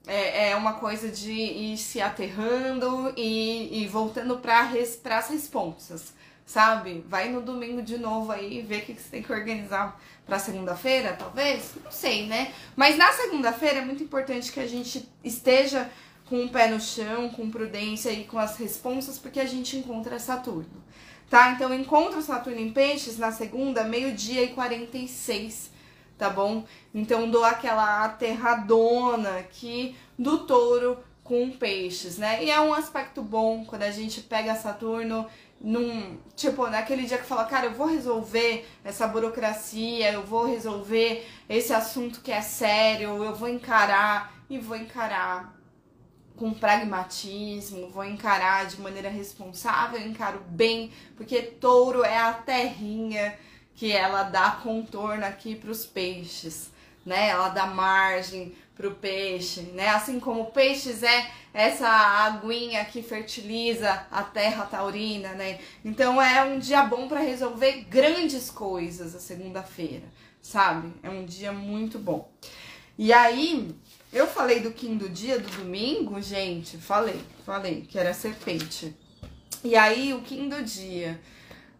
[0.08, 6.14] é, é, uma coisa de ir se aterrando e, e voltando para res, as responsas,
[6.46, 7.04] sabe?
[7.08, 10.40] Vai no domingo de novo aí ver o que, que você tem que organizar para
[10.40, 11.72] segunda-feira, talvez?
[11.84, 12.54] Não sei, né?
[12.74, 15.90] Mas na segunda-feira é muito importante que a gente esteja
[16.30, 20.18] com o pé no chão, com prudência e com as responsas, porque a gente encontra
[20.20, 20.82] Saturno
[21.34, 21.50] tá?
[21.50, 25.72] Então, encontro Saturno em Peixes na segunda, meio-dia e 46,
[26.16, 26.64] tá bom?
[26.94, 32.44] Então, dou aquela aterradona aqui do touro com peixes, né?
[32.44, 35.26] E é um aspecto bom quando a gente pega Saturno
[35.60, 41.28] num, tipo, naquele dia que fala, cara, eu vou resolver essa burocracia, eu vou resolver
[41.50, 45.63] esse assunto que é sério, eu vou encarar e vou encarar
[46.36, 53.38] com pragmatismo, vou encarar de maneira responsável, encaro bem, porque touro é a terrinha
[53.76, 56.72] que ela dá contorno aqui para os peixes,
[57.06, 57.30] né?
[57.30, 59.90] Ela dá margem para o peixe, né?
[59.90, 65.60] Assim como peixes é essa aguinha que fertiliza a terra taurina, né?
[65.86, 70.06] Então é um dia bom para resolver grandes coisas a segunda-feira,
[70.42, 70.94] sabe?
[71.04, 72.32] É um dia muito bom.
[72.98, 73.76] E aí,
[74.14, 76.78] eu falei do Kim do dia do domingo, gente.
[76.78, 78.96] Falei, falei que era serpente.
[79.64, 81.20] E aí, o Kim do dia.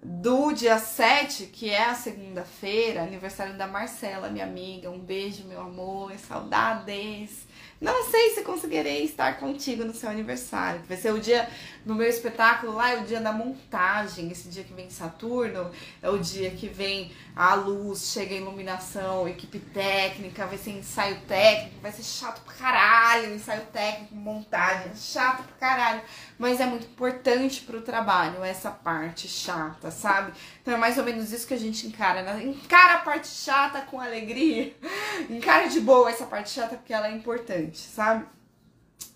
[0.02, 4.90] do dia 7, que é a segunda-feira, aniversário da Marcela, minha amiga.
[4.90, 7.48] Um beijo, meu amor, saudades.
[7.80, 10.82] Não sei se conseguirei estar contigo no seu aniversário.
[10.88, 11.48] Vai ser o dia
[11.86, 14.32] no meu espetáculo lá, é o dia da montagem.
[14.32, 15.72] Esse dia que vem Saturno,
[16.02, 21.20] é o dia que vem a luz, chega a iluminação, equipe técnica, vai ser ensaio
[21.28, 26.02] técnico, vai ser chato pra caralho, ensaio técnico, montagem, é chato pra caralho.
[26.38, 30.34] Mas é muito importante pro trabalho essa parte chata, sabe?
[30.62, 32.22] Então é mais ou menos isso que a gente encara.
[32.22, 32.44] Né?
[32.44, 34.76] Encara a parte chata com alegria.
[35.30, 38.26] Encara de boa essa parte chata porque ela é importante, sabe?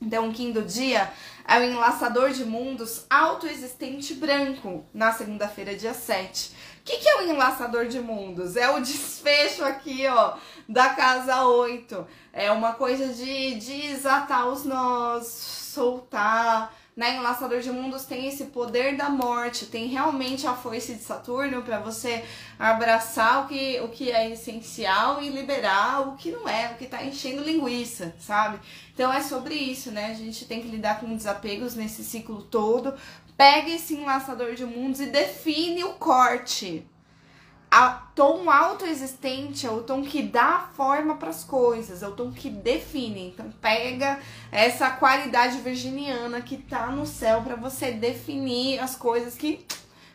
[0.01, 1.11] Então, o do dia
[1.47, 6.51] é o enlaçador de mundos autoexistente branco, na segunda-feira, dia 7.
[6.79, 8.55] O que, que é o enlaçador de mundos?
[8.55, 10.35] É o desfecho aqui, ó,
[10.67, 12.05] da casa 8.
[12.31, 18.97] É uma coisa de desatar os nós, soltar, né, Enlaçador de Mundos tem esse poder
[18.97, 22.25] da morte, tem realmente a força de Saturno para você
[22.57, 26.87] abraçar o que, o que é essencial e liberar o que não é, o que
[26.87, 28.59] tá enchendo linguiça, sabe?
[28.95, 30.07] Então é sobre isso, né?
[30.07, 32.95] A gente tem que lidar com desapegos nesse ciclo todo.
[33.37, 36.83] Pega esse enlaçador de mundos e define o corte
[37.69, 42.31] a tom autoexistente é o tom que dá forma para as coisas, é o tom
[42.31, 43.27] que define.
[43.27, 44.19] Então pega
[44.51, 49.65] essa qualidade virginiana que tá no céu para você definir as coisas que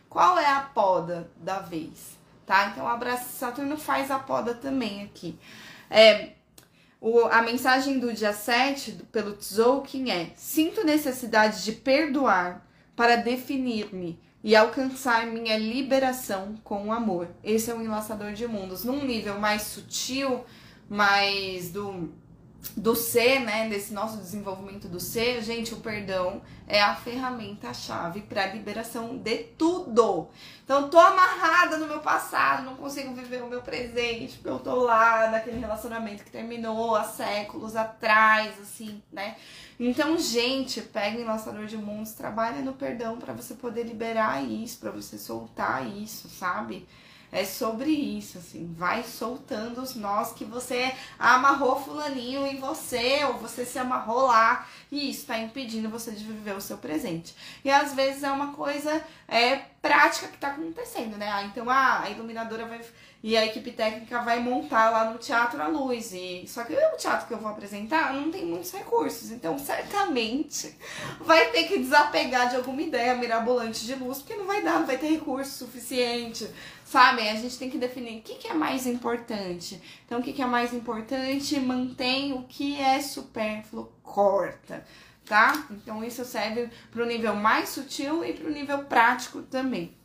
[0.08, 2.68] qual é a poda da vez, tá?
[2.68, 5.38] Então abraço Saturno faz a poda também aqui.
[5.90, 6.30] É,
[7.00, 14.18] o, a mensagem do dia 7 pelo Tzolk'in é: Sinto necessidade de perdoar para definir-me
[14.42, 17.28] e alcançar minha liberação com o amor.
[17.44, 18.84] Esse é o enlaçador de mundos.
[18.84, 20.44] Num nível mais sutil,
[20.88, 22.10] mais do
[22.76, 28.44] do ser, né, desse nosso desenvolvimento do ser, gente, o perdão é a ferramenta-chave para
[28.44, 30.28] a liberação de tudo.
[30.64, 34.76] Então, tô amarrada no meu passado, não consigo viver o meu presente, porque eu tô
[34.76, 39.36] lá naquele relacionamento que terminou há séculos atrás, assim, né?
[39.78, 44.78] Então, gente, pega o Enlaçador de Mundos, trabalha no perdão para você poder liberar isso,
[44.78, 46.86] para você soltar isso, sabe?
[47.32, 53.38] É sobre isso, assim, vai soltando os nós que você amarrou fulaninho em você, ou
[53.38, 57.34] você se amarrou lá, e isso tá impedindo você de viver o seu presente.
[57.64, 61.26] E às vezes é uma coisa é, prática que tá acontecendo, né?
[61.32, 62.82] Ah, então ah, a iluminadora vai
[63.22, 66.12] e a equipe técnica vai montar lá no Teatro à Luz.
[66.12, 70.76] E só que o teatro que eu vou apresentar não tem muitos recursos, então certamente
[71.20, 74.86] vai ter que desapegar de alguma ideia mirabolante de luz, porque não vai dar, não
[74.86, 76.48] vai ter recurso suficiente.
[76.84, 77.28] Sabe?
[77.28, 79.80] A gente tem que definir o que, que é mais importante.
[80.04, 81.58] Então, o que, que é mais importante?
[81.58, 84.84] Mantém o que é supérfluo, corta
[85.24, 85.66] tá?
[85.70, 89.96] Então isso serve para o nível mais sutil e para o nível prático também.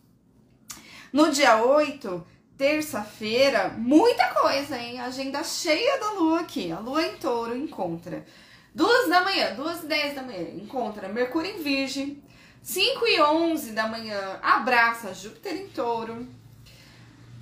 [1.12, 2.26] No dia 8,
[2.58, 5.00] terça-feira, muita coisa, hein?
[5.00, 6.72] Agenda cheia da lua aqui.
[6.72, 8.26] A lua em touro encontra.
[8.74, 12.24] Duas da manhã, duas e dez da manhã, encontra Mercúrio em Virgem.
[12.62, 16.28] 5 e 11 da manhã, abraça Júpiter em touro.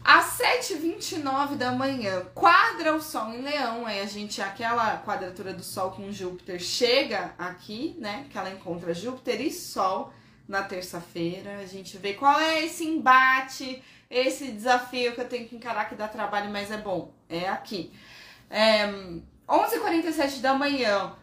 [0.05, 3.87] Às 7h29 da manhã, quadra o Sol em Leão.
[3.87, 8.27] Aí a gente, aquela quadratura do Sol com Júpiter chega aqui, né?
[8.29, 10.13] Que ela encontra Júpiter e Sol
[10.47, 11.57] na terça-feira.
[11.57, 15.95] A gente vê qual é esse embate esse desafio que eu tenho que encarar que
[15.95, 17.13] dá trabalho, mas é bom.
[17.27, 17.91] É aqui.
[18.49, 18.87] É,
[19.47, 21.13] 11h47 da manhã,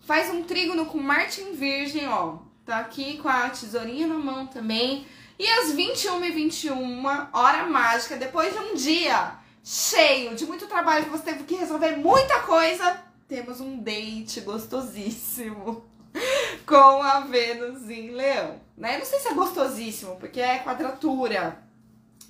[0.00, 2.38] faz um trígono com Martin Virgem, ó.
[2.64, 5.06] Tá aqui com a tesourinha na mão também.
[5.38, 11.24] E às 21h21, hora mágica, depois de um dia cheio de muito trabalho que você
[11.24, 15.84] teve que resolver muita coisa, temos um date gostosíssimo
[16.66, 18.60] com a Vênus em Leão.
[18.76, 18.98] Né?
[18.98, 21.62] Não sei se é gostosíssimo, porque é quadratura.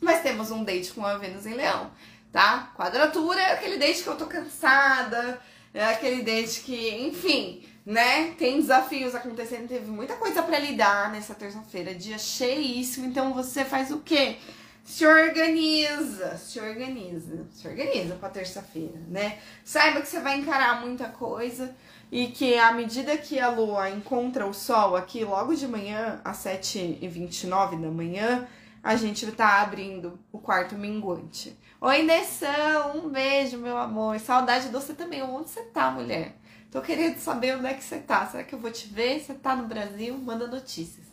[0.03, 1.91] Mas temos um date com a Vênus em Leão,
[2.31, 2.73] tá?
[2.77, 5.41] Quadratura é aquele date que eu tô cansada,
[5.73, 8.35] é aquele date que, enfim, né?
[8.37, 13.07] Tem desafios acontecendo, teve muita coisa para lidar nessa terça-feira, dia cheíssimo.
[13.07, 14.37] Então você faz o quê?
[14.85, 19.39] Se organiza, se organiza, se organiza pra terça-feira, né?
[19.65, 21.75] Saiba que você vai encarar muita coisa
[22.13, 26.45] e que à medida que a lua encontra o sol aqui logo de manhã, às
[26.45, 28.47] 7h29 da manhã,
[28.83, 31.59] a gente tá abrindo o quarto minguante.
[31.81, 34.19] Oi, Nessão, um beijo, meu amor.
[34.21, 35.23] Saudade de você também.
[35.23, 36.35] Onde você tá, mulher?
[36.71, 38.27] Tô querendo saber onde é que você tá.
[38.27, 39.21] Será que eu vou te ver?
[39.21, 40.17] Você tá no Brasil?
[40.19, 41.07] Manda notícias.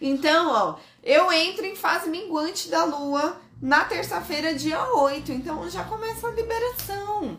[0.00, 5.32] Então, ó, eu entro em fase minguante da lua na terça-feira, dia 8.
[5.32, 7.38] Então já começa a liberação.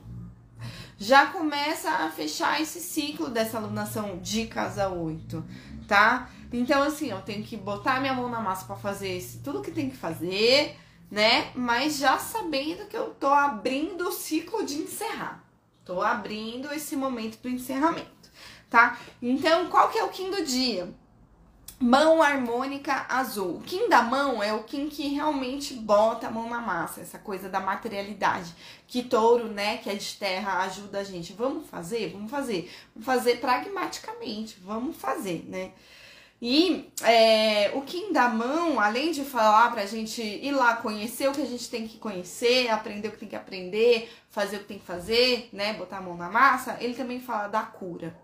[0.97, 5.43] Já começa a fechar esse ciclo dessa alunação de casa 8
[5.87, 6.29] tá?
[6.51, 9.71] Então, assim, eu tenho que botar minha mão na massa para fazer esse, tudo que
[9.71, 10.77] tem que fazer,
[11.09, 11.51] né?
[11.55, 15.43] Mas já sabendo que eu tô abrindo o ciclo de encerrar.
[15.87, 18.29] Tô abrindo esse momento do encerramento,
[18.69, 18.99] tá?
[19.21, 20.93] Então, qual que é o Kim do dia?
[21.79, 23.55] Mão harmônica azul.
[23.55, 27.17] O Kim da mão é o Kim que realmente bota a mão na massa, essa
[27.17, 28.53] coisa da materialidade.
[28.85, 31.31] Que touro, né, que é de terra, ajuda a gente.
[31.31, 32.11] Vamos fazer?
[32.11, 32.69] Vamos fazer.
[32.93, 34.59] Vamos fazer pragmaticamente.
[34.59, 35.71] Vamos fazer, né?
[36.39, 37.83] E é, o
[38.29, 41.97] mão, além de falar pra gente ir lá conhecer o que a gente tem que
[41.97, 45.73] conhecer, aprender o que tem que aprender, fazer o que tem que fazer, né?
[45.73, 48.15] Botar a mão na massa, ele também fala da cura.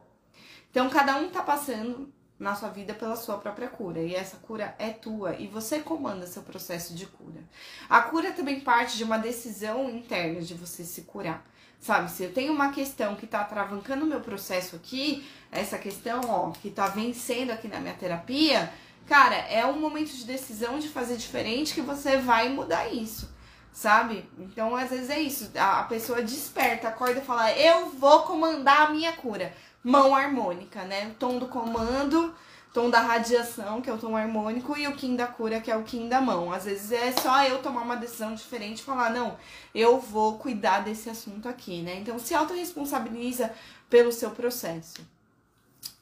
[0.70, 4.02] Então, cada um tá passando na sua vida pela sua própria cura.
[4.02, 7.42] E essa cura é tua e você comanda seu processo de cura.
[7.90, 11.44] A cura também parte de uma decisão interna de você se curar.
[11.84, 16.22] Sabe, se eu tenho uma questão que tá travancando o meu processo aqui, essa questão,
[16.30, 18.72] ó, que tá vencendo aqui na minha terapia,
[19.06, 23.30] cara, é um momento de decisão de fazer diferente que você vai mudar isso,
[23.74, 24.24] sabe?
[24.40, 28.90] Então, às vezes é isso, a pessoa desperta, acorda e fala: "Eu vou comandar a
[28.92, 29.54] minha cura".
[29.84, 31.08] Mão harmônica, né?
[31.08, 32.34] O tom do comando,
[32.74, 35.78] tom da radiação, que é o tom harmônico, e o Kim da cura, que é
[35.78, 36.52] o Kim da mão.
[36.52, 39.38] Às vezes é só eu tomar uma decisão diferente e falar, não,
[39.76, 42.00] eu vou cuidar desse assunto aqui, né?
[42.00, 43.54] Então se autorresponsabiliza
[43.90, 45.06] pelo seu processo.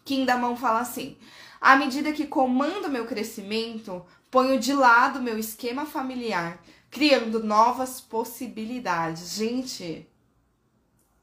[0.06, 1.18] Kim da mão fala assim:
[1.60, 6.58] à medida que comando meu crescimento, ponho de lado meu esquema familiar,
[6.90, 9.36] criando novas possibilidades.
[9.36, 10.08] Gente,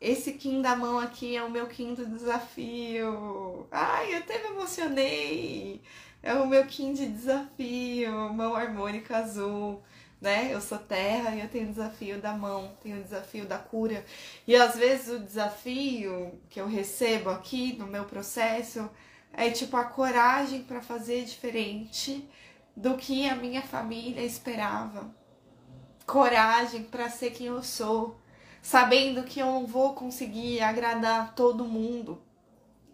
[0.00, 3.66] esse Kim da mão aqui é o meu Kim do desafio.
[3.70, 5.82] Ai, eu até me emocionei.
[6.22, 9.82] É o meu Kim de desafio, mão harmônica azul,
[10.20, 10.52] né?
[10.52, 14.04] Eu sou terra e eu tenho desafio da mão, tenho o desafio da cura.
[14.46, 18.88] E às vezes o desafio que eu recebo aqui no meu processo
[19.32, 22.28] é tipo a coragem para fazer diferente
[22.76, 25.12] do que a minha família esperava.
[26.06, 28.20] Coragem para ser quem eu sou
[28.62, 32.20] sabendo que eu não vou conseguir agradar todo mundo.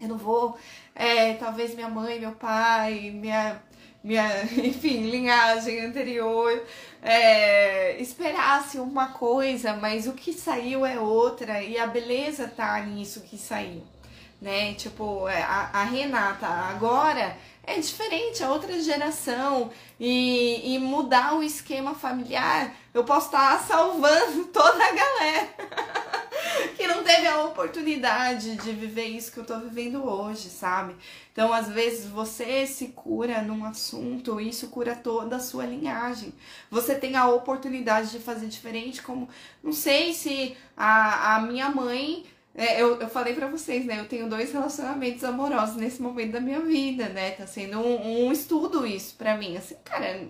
[0.01, 0.59] Eu não vou,
[0.95, 3.63] é, talvez minha mãe, meu pai, minha,
[4.03, 6.63] minha enfim, linhagem anterior
[7.03, 13.21] é, esperasse uma coisa, mas o que saiu é outra e a beleza tá nisso
[13.21, 13.83] que saiu,
[14.41, 14.75] né?
[14.75, 17.37] Tipo, é, a, a Renata agora
[17.67, 19.71] é diferente, é outra geração.
[20.01, 25.49] E, e mudar o esquema familiar, eu posso estar salvando toda a galera
[26.77, 30.95] que não teve a oportunidade de viver isso que eu tô vivendo hoje, sabe?
[31.33, 36.33] Então, às vezes, você se cura num assunto, isso cura toda a sua linhagem.
[36.71, 39.29] Você tem a oportunidade de fazer diferente, como
[39.63, 42.25] não sei se a, a minha mãe
[42.55, 43.99] é, eu, eu falei para vocês, né?
[43.99, 47.33] Eu tenho dois relacionamentos amorosos nesse momento da minha vida, né?
[47.33, 49.57] Tá sendo um, um estudo isso para mim.
[49.57, 50.29] Assim, cara,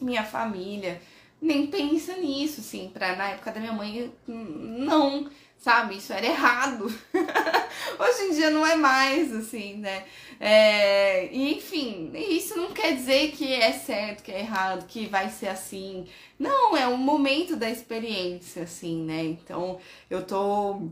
[0.00, 1.00] minha família
[1.40, 2.90] nem pensa nisso, assim.
[2.92, 5.28] Pra, na época da minha mãe, não,
[5.58, 5.96] sabe?
[5.96, 6.86] Isso era errado.
[7.98, 10.04] Hoje em dia não é mais, assim, né?
[10.40, 15.48] É, enfim, isso não quer dizer que é certo, que é errado, que vai ser
[15.48, 16.06] assim.
[16.38, 19.24] Não, é um momento da experiência, assim, né?
[19.24, 19.78] Então,
[20.08, 20.88] eu tô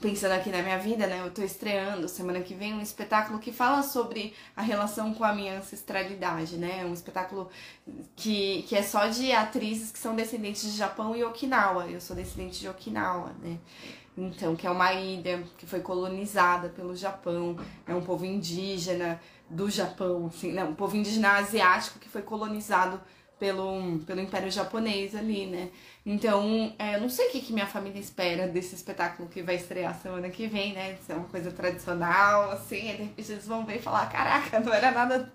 [0.00, 1.20] pensando aqui na minha vida, né?
[1.24, 5.32] Eu tô estreando semana que vem um espetáculo que fala sobre a relação com a
[5.32, 6.84] minha ancestralidade, né?
[6.84, 7.48] Um espetáculo
[8.16, 11.86] que, que é só de atrizes que são descendentes de Japão e Okinawa.
[11.86, 13.58] Eu sou descendente de Okinawa, né?
[14.16, 19.70] Então, que é uma ilha que foi colonizada pelo Japão, é um povo indígena do
[19.70, 20.64] Japão, assim, né?
[20.64, 23.00] Um povo indígena asiático que foi colonizado
[23.38, 25.70] pelo, pelo Império Japonês ali, né?
[26.10, 29.56] Então, é, eu não sei o que, que minha família espera desse espetáculo que vai
[29.56, 30.96] estrear semana que vem, né?
[31.04, 34.72] Se é uma coisa tradicional, assim, de repente eles vão ver e falar, caraca, não
[34.72, 35.30] era nada.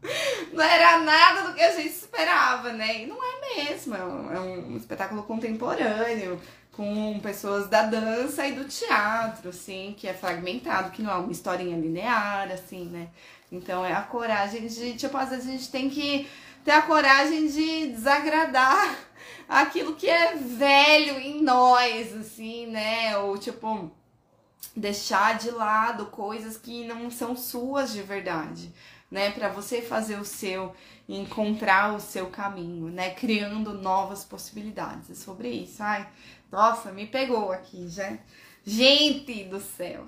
[0.52, 3.02] Não era nada do que a gente esperava, né?
[3.02, 6.38] E não é mesmo, é um, é um espetáculo contemporâneo,
[6.70, 11.32] com pessoas da dança e do teatro, assim, que é fragmentado, que não é uma
[11.32, 13.08] historinha linear, assim, né?
[13.50, 16.28] Então é a coragem de, tipo, às vezes a gente tem que
[16.62, 18.94] ter a coragem de desagradar
[19.48, 23.16] aquilo que é velho em nós, assim, né?
[23.18, 23.90] Ou tipo,
[24.76, 28.72] deixar de lado coisas que não são suas de verdade,
[29.10, 29.30] né?
[29.30, 30.74] Para você fazer o seu,
[31.08, 33.10] encontrar o seu caminho, né?
[33.10, 35.10] Criando novas possibilidades.
[35.10, 35.82] É sobre isso.
[35.82, 36.08] Ai,
[36.50, 38.16] nossa, me pegou aqui, já.
[38.66, 40.06] Gente do céu!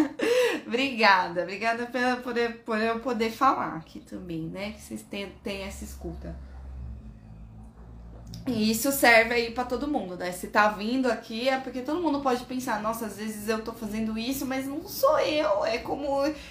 [0.66, 4.72] obrigada, obrigada por, por, por eu poder falar aqui também, né?
[4.72, 6.34] Que vocês tenham essa escuta.
[8.46, 10.32] E isso serve aí para todo mundo, né?
[10.32, 13.72] Se tá vindo aqui é porque todo mundo pode pensar, nossa, às vezes eu tô
[13.72, 16.08] fazendo isso, mas não sou eu, é como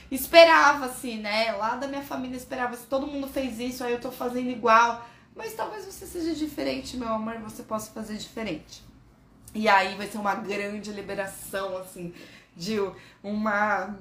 [0.10, 1.52] esperava-se, né?
[1.52, 5.06] Lá da minha família esperava-se, todo mundo fez isso, aí eu tô fazendo igual.
[5.36, 8.84] Mas talvez você seja diferente, meu amor, você possa fazer diferente.
[9.54, 12.14] E aí vai ser uma grande liberação, assim,
[12.56, 12.78] de
[13.22, 13.98] uma,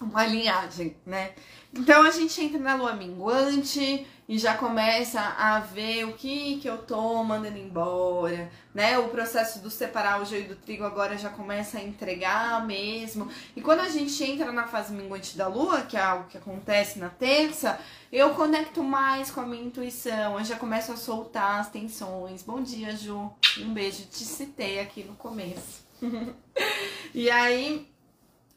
[0.00, 1.32] uma linhagem, né?
[1.74, 6.68] Então a gente entra na lua minguante e já começa a ver o que que
[6.68, 8.98] eu tô mandando embora, né?
[8.98, 13.30] O processo do separar o joio do trigo agora já começa a entregar mesmo.
[13.56, 16.98] E quando a gente entra na fase minguante da lua, que é algo que acontece
[16.98, 17.80] na terça,
[18.12, 22.42] eu conecto mais com a minha intuição, eu já começo a soltar as tensões.
[22.42, 23.32] Bom dia, Ju.
[23.58, 25.86] Um beijo, te citei aqui no começo.
[27.14, 27.88] e aí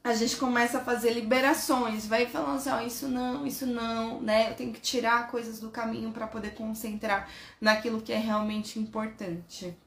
[0.03, 4.49] a gente começa a fazer liberações, vai falando assim, ó, isso não, isso não, né?
[4.49, 7.29] Eu tenho que tirar coisas do caminho para poder concentrar
[7.59, 9.77] naquilo que é realmente importante.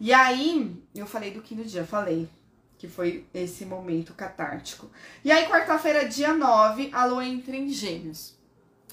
[0.00, 2.28] E aí, eu falei do quinto dia, falei
[2.78, 4.90] que foi esse momento catártico.
[5.24, 8.34] E aí, quarta-feira, dia 9, a lua entra em Gêmeos.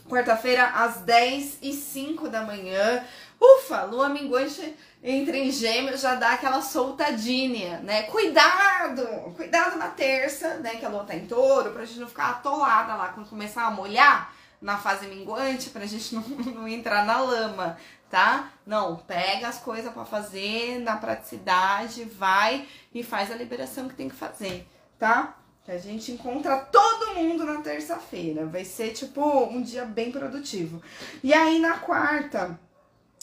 [0.07, 3.03] Quarta-feira, às 10 e 5 da manhã.
[3.39, 8.03] Ufa, lua minguante entra em gêmeos, já dá aquela soltadinha, né?
[8.03, 9.05] Cuidado!
[9.35, 10.75] Cuidado na terça, né?
[10.75, 13.71] Que a lua tá em touro, pra gente não ficar atolada lá quando começar a
[13.71, 16.21] molhar na fase minguante, pra gente não,
[16.53, 17.77] não entrar na lama,
[18.09, 18.51] tá?
[18.65, 24.09] Não, pega as coisas para fazer na praticidade, vai e faz a liberação que tem
[24.09, 24.67] que fazer,
[24.97, 25.35] tá?
[25.67, 28.43] A gente encontra todo mundo na terça-feira.
[28.47, 30.81] Vai ser tipo um dia bem produtivo.
[31.23, 32.59] E aí na quarta,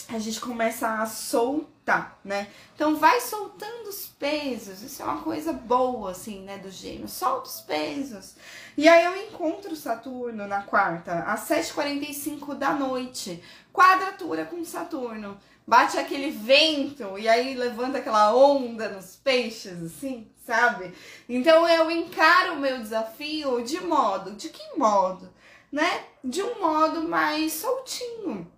[0.09, 2.49] a gente começa a soltar, né?
[2.75, 7.09] Então vai soltando os pesos, isso é uma coisa boa, assim, né, do gêmeo.
[7.09, 8.35] Solta os pesos.
[8.77, 13.43] E aí eu encontro Saturno na quarta, às 7h45 da noite.
[13.73, 15.39] Quadratura com Saturno.
[15.67, 20.95] Bate aquele vento e aí levanta aquela onda nos peixes, assim, sabe?
[21.29, 25.29] Então eu encaro o meu desafio de modo, de que modo?
[25.73, 26.05] Né?
[26.23, 28.49] De um modo mais soltinho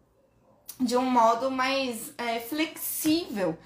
[0.81, 3.57] de um modo mais é, flexível.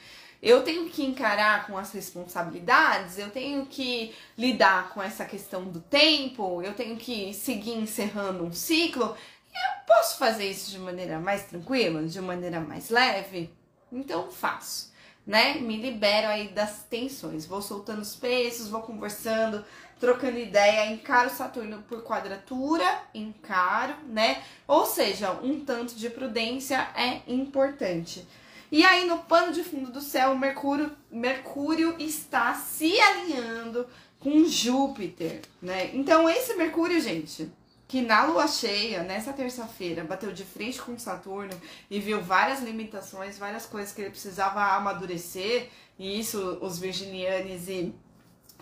[0.42, 5.80] Eu tenho que encarar com as responsabilidades, eu tenho que lidar com essa questão do
[5.80, 9.04] tempo, eu tenho que seguir encerrando um ciclo.
[9.04, 13.50] Eu posso fazer isso de maneira mais tranquila, de maneira mais leve?
[13.92, 14.92] Então faço
[15.26, 15.54] né?
[15.54, 17.46] Me libero aí das tensões.
[17.46, 19.64] Vou soltando os pesos, vou conversando,
[20.02, 22.84] trocando ideia, encaro Saturno por quadratura,
[23.14, 24.42] encaro, né?
[24.66, 28.26] Ou seja, um tanto de prudência é importante.
[28.72, 33.86] E aí no pano de fundo do céu, Mercúrio, Mercúrio está se alinhando
[34.18, 35.94] com Júpiter, né?
[35.94, 37.48] Então esse Mercúrio, gente,
[37.86, 41.54] que na lua cheia, nessa terça-feira, bateu de frente com Saturno
[41.88, 47.94] e viu várias limitações, várias coisas que ele precisava amadurecer, e isso os virginianes e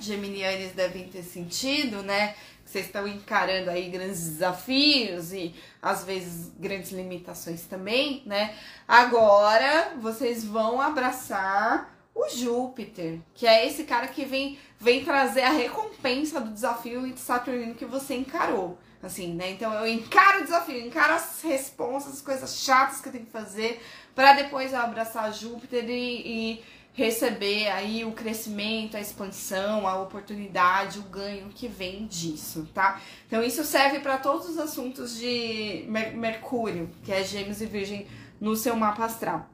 [0.07, 2.35] geminianes devem ter sentido, né?
[2.65, 8.55] Vocês estão encarando aí grandes desafios e às vezes grandes limitações também, né?
[8.87, 15.51] Agora vocês vão abraçar o Júpiter, que é esse cara que vem, vem trazer a
[15.51, 19.53] recompensa do desafio saturnino que você encarou assim, né?
[19.53, 23.33] Então eu encaro o desafio, encaro as responsas, as coisas chatas que eu tenho que
[23.33, 23.83] fazer,
[24.15, 30.99] para depois eu abraçar Júpiter e, e, receber aí o crescimento, a expansão, a oportunidade,
[30.99, 33.01] o ganho que vem disso, tá?
[33.27, 35.85] Então isso serve para todos os assuntos de
[36.15, 38.07] Mercúrio, que é Gêmeos e Virgem
[38.41, 39.49] no seu mapa astral.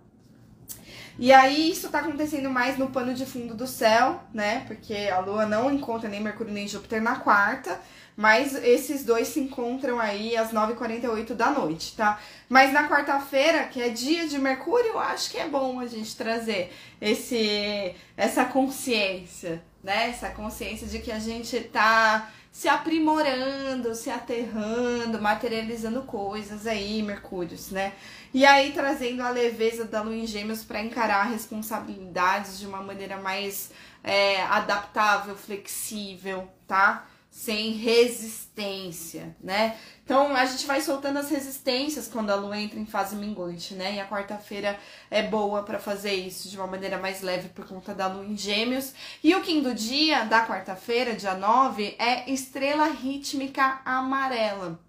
[1.19, 4.65] E aí isso tá acontecendo mais no pano de fundo do céu, né?
[4.67, 7.81] Porque a Lua não encontra nem Mercúrio nem Júpiter na quarta.
[8.17, 12.19] Mas esses dois se encontram aí às 9h48 da noite, tá?
[12.49, 16.17] Mas na quarta-feira, que é dia de Mercúrio, eu acho que é bom a gente
[16.17, 20.09] trazer esse, essa consciência, né?
[20.09, 27.71] Essa consciência de que a gente tá se aprimorando, se aterrando, materializando coisas aí, Mercúrios,
[27.71, 27.93] né?
[28.33, 33.19] E aí trazendo a leveza da lua em gêmeos para encarar responsabilidades de uma maneira
[33.19, 33.71] mais
[34.03, 37.07] é, adaptável, flexível, tá?
[37.47, 39.79] Sem resistência, né?
[40.05, 43.95] Então a gente vai soltando as resistências quando a lua entra em fase minguante, né?
[43.95, 44.77] E a quarta-feira
[45.09, 48.37] é boa para fazer isso de uma maneira mais leve por conta da lua em
[48.37, 48.93] Gêmeos.
[49.23, 54.81] E o quinto dia da quarta-feira, dia 9, é estrela rítmica amarela.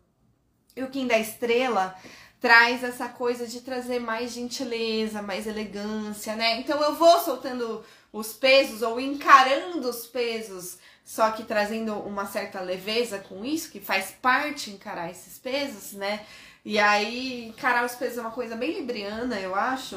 [0.75, 1.95] E o Kim da estrela
[2.41, 6.59] traz essa coisa de trazer mais gentileza, mais elegância, né?
[6.59, 12.59] Então eu vou soltando os pesos ou encarando os pesos só que trazendo uma certa
[12.59, 16.19] leveza com isso, que faz parte encarar esses pesos, né?
[16.65, 19.95] E aí, encarar os pesos é uma coisa bem libriana, eu acho.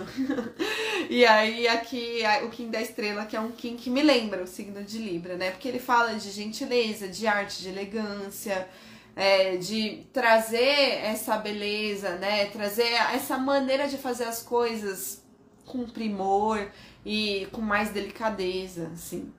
[1.11, 4.47] e aí, aqui, o Kim da Estrela, que é um Kim que me lembra o
[4.47, 5.51] signo de Libra, né?
[5.51, 8.69] Porque ele fala de gentileza, de arte, de elegância,
[9.16, 12.47] é, de trazer essa beleza, né?
[12.47, 15.24] Trazer essa maneira de fazer as coisas
[15.66, 16.70] com primor
[17.05, 19.32] e com mais delicadeza, assim.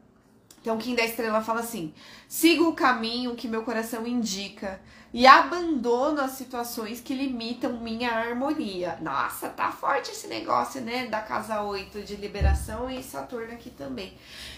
[0.61, 1.93] Então, Kim da Estrela fala assim:
[2.27, 4.79] siga o caminho que meu coração indica
[5.13, 8.97] e abandono as situações que limitam minha harmonia.
[9.01, 11.07] Nossa, tá forte esse negócio, né?
[11.07, 14.17] Da casa 8 de liberação e Saturno aqui também.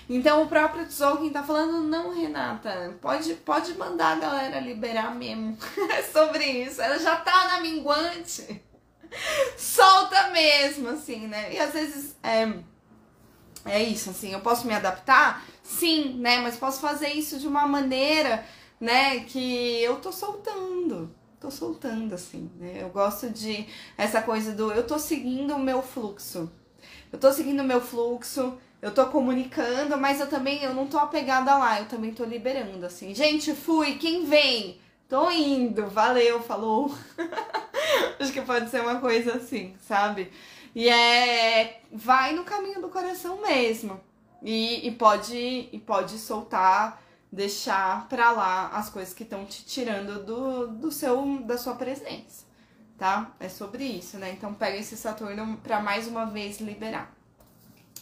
[0.10, 5.58] Então, o próprio Tzolk'in tá falando: não, Renata, pode, pode mandar a galera liberar mesmo
[6.12, 6.82] sobre isso.
[6.82, 8.62] Ela já tá na minguante.
[9.58, 11.54] Solta mesmo, assim, né?
[11.54, 12.52] E às vezes é,
[13.66, 16.40] é isso, assim, eu posso me adaptar Sim, né?
[16.40, 18.46] Mas posso fazer isso de uma maneira,
[18.80, 21.10] né, que eu tô soltando.
[21.40, 22.78] Tô soltando, assim, né?
[22.82, 23.66] Eu gosto de
[23.98, 26.52] essa coisa do eu tô seguindo o meu fluxo.
[27.12, 30.98] Eu tô seguindo o meu fluxo, eu tô comunicando, mas eu também eu não tô
[30.98, 33.14] apegada lá, eu também tô liberando, assim.
[33.14, 34.80] Gente, fui, quem vem?
[35.08, 36.94] Tô indo, valeu, falou.
[38.20, 40.32] Acho que pode ser uma coisa assim, sabe?
[40.76, 41.82] E é.
[41.92, 44.00] Vai no caminho do coração mesmo.
[44.42, 47.02] E, e, pode, e pode soltar,
[47.32, 52.44] deixar pra lá as coisas que estão te tirando do, do seu, da sua presença,
[52.98, 53.32] tá?
[53.40, 54.34] É sobre isso, né?
[54.34, 57.16] Então pega esse Saturno pra mais uma vez liberar.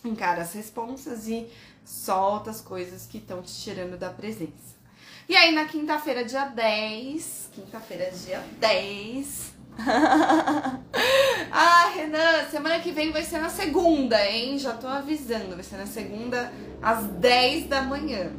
[0.03, 1.48] Encara as responsas e
[1.85, 4.81] solta as coisas que estão te tirando da presença.
[5.30, 9.50] E aí na quinta-feira, dia 10, quinta-feira, dia 10,
[11.52, 14.57] ah, Renan, semana que vem vai ser na segunda, hein?
[14.60, 18.31] Já tô avisando, vai ser na segunda às 10 da manhã.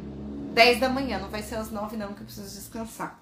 [0.53, 3.19] 10 da manhã, não vai ser às 9 não, que eu preciso descansar.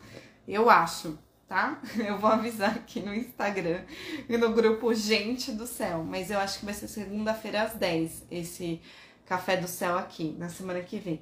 [0.48, 1.18] Eu acho,
[1.48, 1.80] tá?
[1.98, 3.82] Eu vou avisar aqui no Instagram
[4.28, 8.26] e no grupo Gente do Céu, mas eu acho que vai ser segunda-feira às 10
[8.32, 8.82] esse
[9.26, 11.22] Café do Céu aqui, na semana que vem.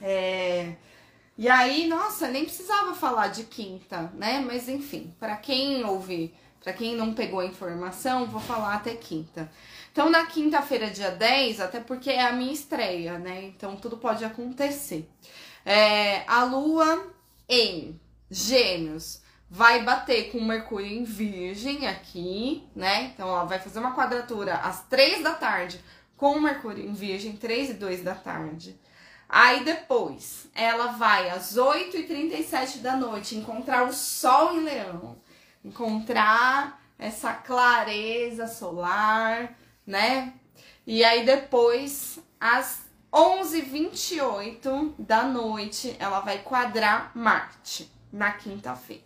[0.00, 0.74] É...
[1.38, 4.40] E aí, nossa, nem precisava falar de quinta, né?
[4.40, 9.48] Mas enfim, para quem ouve, para quem não pegou a informação, vou falar até quinta.
[9.92, 13.44] Então, na quinta-feira, dia 10, até porque é a minha estreia, né?
[13.44, 15.08] Então, tudo pode acontecer.
[15.64, 17.06] É, a lua
[17.48, 23.12] em Gêmeos vai bater com Mercúrio em Virgem aqui, né?
[23.14, 25.80] Então, ela vai fazer uma quadratura às 3 da tarde
[26.16, 28.76] com Mercúrio em Virgem, 3 e 2 da tarde.
[29.28, 35.18] Aí depois, ela vai às 8h37 da noite encontrar o Sol em Leão,
[35.62, 39.54] encontrar essa clareza solar,
[39.86, 40.32] né?
[40.86, 49.02] E aí depois, às 11h28 da noite, ela vai quadrar Marte na quinta-feira,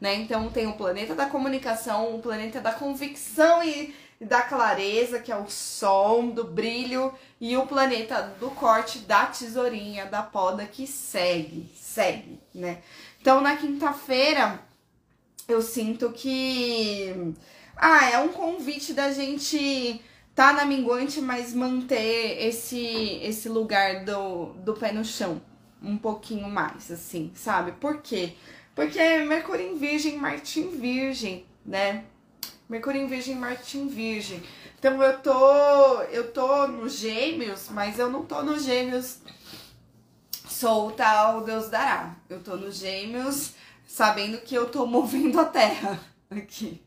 [0.00, 0.14] né?
[0.14, 5.36] Então tem o planeta da comunicação, o planeta da convicção e da clareza, que é
[5.36, 11.70] o som, do brilho, e o planeta do corte, da tesourinha, da poda, que segue,
[11.74, 12.82] segue, né?
[13.20, 14.60] Então, na quinta-feira,
[15.46, 17.34] eu sinto que.
[17.76, 20.00] Ah, é um convite da gente
[20.34, 25.40] tá na minguante, mas manter esse, esse lugar do, do pé no chão
[25.82, 27.72] um pouquinho mais, assim, sabe?
[27.72, 28.34] Por quê?
[28.74, 32.04] Porque Mercúrio em Virgem, Marte em Virgem, né?
[32.68, 34.42] Mercúrio em Virgem, Marte em Virgem.
[34.78, 39.18] Então eu tô, eu tô nos Gêmeos, mas eu não tô nos Gêmeos
[40.48, 42.16] solta ao Deus dará.
[42.28, 43.52] Eu tô nos Gêmeos
[43.86, 45.98] sabendo que eu tô movendo a Terra
[46.30, 46.82] aqui.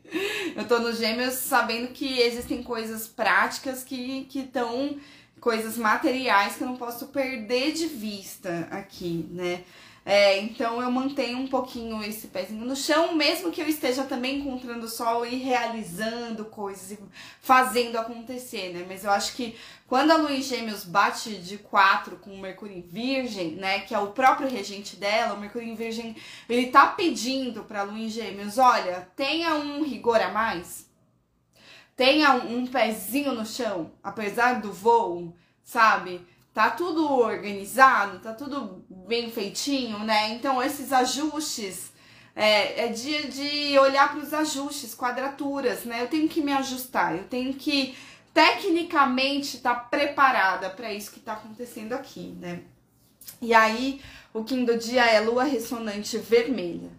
[0.54, 4.98] Eu tô nos Gêmeos sabendo que existem coisas práticas que que estão
[5.40, 9.64] coisas materiais que eu não posso perder de vista aqui, né?
[10.04, 14.40] É, então eu mantenho um pouquinho esse pezinho no chão, mesmo que eu esteja também
[14.40, 16.98] encontrando sol e realizando coisas e
[17.40, 18.84] fazendo acontecer, né?
[18.88, 19.56] Mas eu acho que
[19.86, 23.80] quando a lua em gêmeos bate de 4 com o Mercúrio em Virgem, né?
[23.80, 26.16] Que é o próprio regente dela, o Mercúrio em Virgem,
[26.48, 30.90] ele tá pedindo pra lua em gêmeos, olha, tenha um rigor a mais,
[31.94, 36.26] tenha um pezinho no chão, apesar do voo, sabe?
[36.52, 40.30] Tá tudo organizado, tá tudo bem feitinho, né?
[40.30, 41.92] Então esses ajustes
[42.34, 46.02] é, é dia de olhar para os ajustes, quadraturas, né?
[46.02, 47.96] Eu tenho que me ajustar, eu tenho que
[48.32, 52.62] tecnicamente estar tá preparada para isso que está acontecendo aqui, né?
[53.40, 54.00] E aí
[54.32, 56.90] o Kim do dia é lua ressonante vermelha.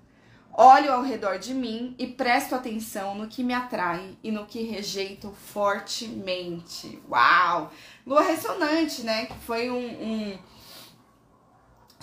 [0.55, 4.61] Olho ao redor de mim e presto atenção no que me atrai e no que
[4.61, 7.01] rejeito fortemente.
[7.09, 7.73] Uau!
[8.05, 9.25] Lua ressonante, né?
[9.25, 10.37] Que foi um, um,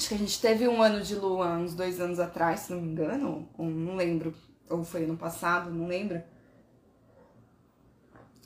[0.01, 2.81] Acho que a gente teve um ano de lua uns dois anos atrás, se não
[2.81, 3.47] me engano.
[3.59, 4.35] Não lembro.
[4.71, 6.23] ou foi ano passado, não lembro.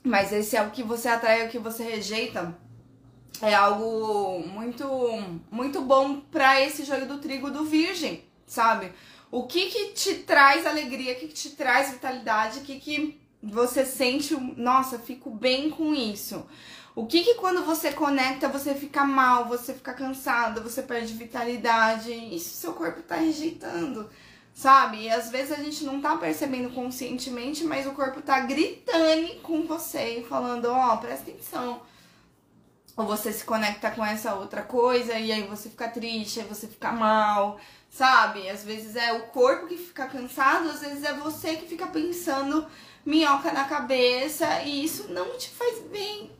[0.03, 2.59] Mas esse é o que você atrai, é o que você rejeita.
[3.41, 4.85] É algo muito
[5.49, 8.91] muito bom para esse joio do trigo do virgem, sabe?
[9.31, 13.21] O que que te traz alegria, o que que te traz vitalidade, o que que
[13.41, 16.45] você sente, nossa, fico bem com isso.
[16.95, 22.13] O que que quando você conecta, você fica mal, você fica cansado, você perde vitalidade,
[22.13, 24.09] isso seu corpo tá rejeitando,
[24.55, 25.03] sabe?
[25.03, 29.67] E às vezes a gente não tá percebendo conscientemente, mas o corpo tá gritando com
[29.67, 31.83] você falando, ó, oh, presta atenção.
[32.97, 36.69] Ou você se conecta com essa outra coisa e aí você fica triste, aí você
[36.69, 37.59] fica mal,
[37.91, 38.49] sabe?
[38.49, 42.65] Às vezes é o corpo que fica cansado, às vezes é você que fica pensando
[43.05, 46.31] minhoca na cabeça e isso não te faz bem,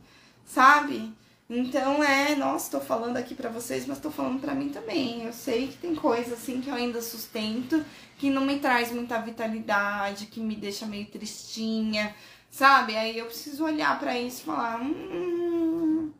[0.45, 1.13] sabe?
[1.49, 5.23] Então é, nossa, tô falando aqui para vocês, mas tô falando para mim também.
[5.23, 7.85] Eu sei que tem coisa assim que eu ainda sustento,
[8.17, 12.15] que não me traz muita vitalidade, que me deixa meio tristinha,
[12.49, 12.95] sabe?
[12.95, 16.11] Aí eu preciso olhar para isso e falar, hum,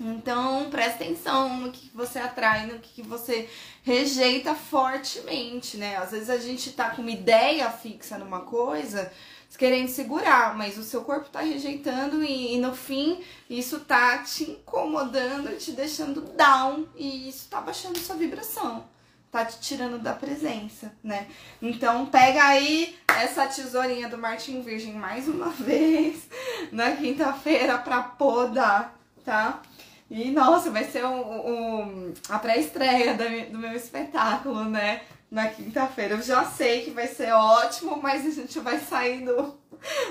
[0.00, 3.48] então, presta atenção no que você atrai, no que você
[3.82, 5.96] rejeita fortemente, né?
[5.96, 9.12] Às vezes a gente tá com uma ideia fixa numa coisa,
[9.56, 14.50] querendo segurar, mas o seu corpo tá rejeitando e, e, no fim isso tá te
[14.50, 18.84] incomodando, te deixando down e isso tá baixando sua vibração,
[19.30, 21.26] tá te tirando da presença, né?
[21.62, 26.28] Então pega aí essa tesourinha do Martin Virgem mais uma vez
[26.70, 29.62] na quinta-feira pra podar, tá?
[30.10, 31.20] E nossa, vai ser um,
[31.50, 33.14] um a pré-estreia
[33.50, 35.02] do meu espetáculo, né?
[35.30, 36.14] Na quinta-feira.
[36.14, 39.58] Eu já sei que vai ser ótimo, mas a gente vai saindo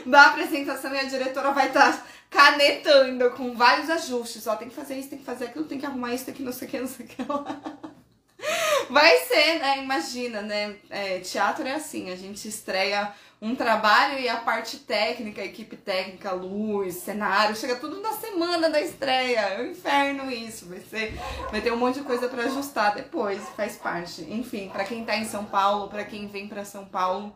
[0.06, 4.46] da apresentação e a diretora vai estar tá canetando com vários ajustes.
[4.46, 6.44] Ó, tem que fazer isso, tem que fazer aquilo, tem que arrumar isso, tem que
[6.44, 7.62] não sei o que, não sei o que lá.
[8.90, 9.80] Vai ser, né?
[9.80, 10.76] Imagina, né?
[10.90, 13.12] É, teatro é assim, a gente estreia
[13.42, 18.82] um trabalho e a parte técnica, equipe técnica, luz, cenário, chega tudo na semana da
[18.82, 19.42] estreia.
[19.42, 20.68] É um inferno isso.
[20.68, 21.14] Vai ser,
[21.52, 24.22] vai ter um monte de coisa para ajustar depois, faz parte.
[24.24, 27.36] Enfim, para quem tá em São Paulo, para quem vem para São Paulo,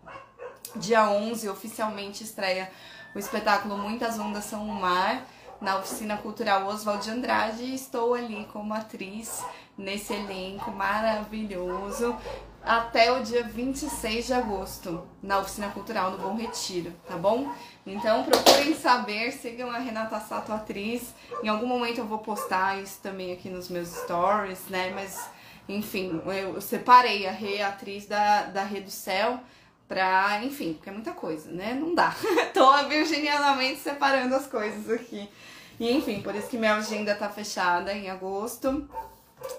[0.75, 2.71] dia 11 oficialmente estreia
[3.13, 5.25] o espetáculo Muitas Ondas São o Mar
[5.59, 9.43] na Oficina Cultural Oswald de Andrade e estou ali como atriz
[9.81, 12.15] nesse elenco maravilhoso
[12.63, 17.51] até o dia 26 de agosto, na Oficina Cultural no Bom Retiro, tá bom?
[17.85, 21.13] Então procurem saber, sigam a Renata Sato Atriz.
[21.43, 24.91] Em algum momento eu vou postar isso também aqui nos meus stories, né?
[24.93, 25.27] Mas,
[25.67, 29.39] enfim, eu separei a Rê, atriz da, da Rê do Céu,
[29.87, 31.73] pra, enfim, porque é muita coisa, né?
[31.73, 32.15] Não dá.
[32.53, 35.27] Tô virginianamente separando as coisas aqui.
[35.79, 38.87] E, enfim, por isso que minha agenda tá fechada em agosto.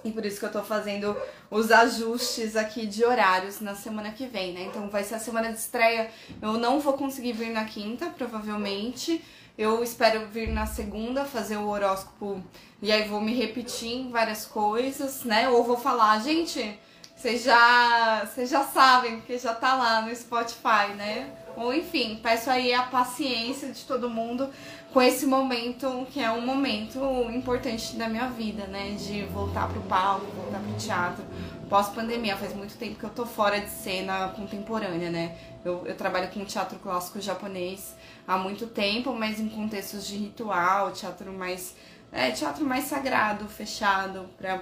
[0.05, 1.17] E por isso que eu tô fazendo
[1.51, 4.65] os ajustes aqui de horários na semana que vem, né?
[4.65, 6.11] Então vai ser a semana de estreia.
[6.41, 9.23] Eu não vou conseguir vir na quinta, provavelmente.
[9.57, 12.43] Eu espero vir na segunda fazer o horóscopo
[12.81, 15.49] e aí vou me repetir em várias coisas, né?
[15.49, 16.79] Ou vou falar, gente,
[17.15, 21.31] vocês já, vocês já sabem, porque já tá lá no Spotify, né?
[21.57, 24.49] Ou enfim, peço aí a paciência de todo mundo
[24.93, 26.99] com esse momento que é um momento
[27.33, 28.91] importante da minha vida, né?
[28.93, 31.25] De voltar pro palco, voltar pro teatro.
[31.69, 35.37] Pós-pandemia, faz muito tempo que eu tô fora de cena contemporânea, né?
[35.65, 37.97] Eu, eu trabalho com teatro clássico japonês
[38.29, 41.75] há muito tempo, mas em contextos de ritual, teatro mais.
[42.11, 44.61] É, teatro mais sagrado, fechado, para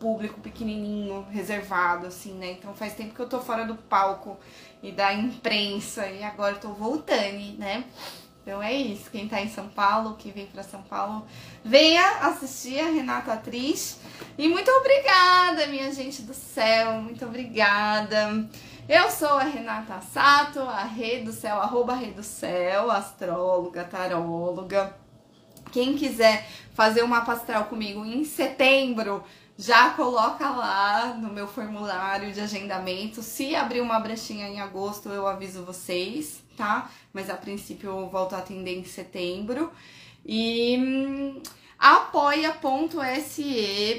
[0.00, 2.52] público pequenininho, reservado, assim, né?
[2.52, 4.38] Então faz tempo que eu tô fora do palco
[4.82, 7.84] e da imprensa e agora eu tô voltando, né?
[8.42, 9.10] Então é isso.
[9.10, 11.24] Quem tá em São Paulo, que vem para São Paulo,
[11.64, 13.98] venha assistir a Renata Atriz.
[14.36, 16.94] E muito obrigada, minha gente do céu.
[16.94, 18.48] Muito obrigada.
[18.88, 24.96] Eu sou a Renata Sato, a Rede do Céu, arroba Rede do Céu, astróloga, taróloga.
[25.70, 29.22] Quem quiser fazer uma astral comigo em setembro,
[29.56, 33.22] já coloca lá no meu formulário de agendamento.
[33.22, 36.90] Se abrir uma brechinha em agosto, eu aviso vocês, tá?
[37.12, 39.70] Mas a princípio eu volto a atender em setembro.
[40.24, 41.42] E hum,
[41.78, 43.26] apoia.se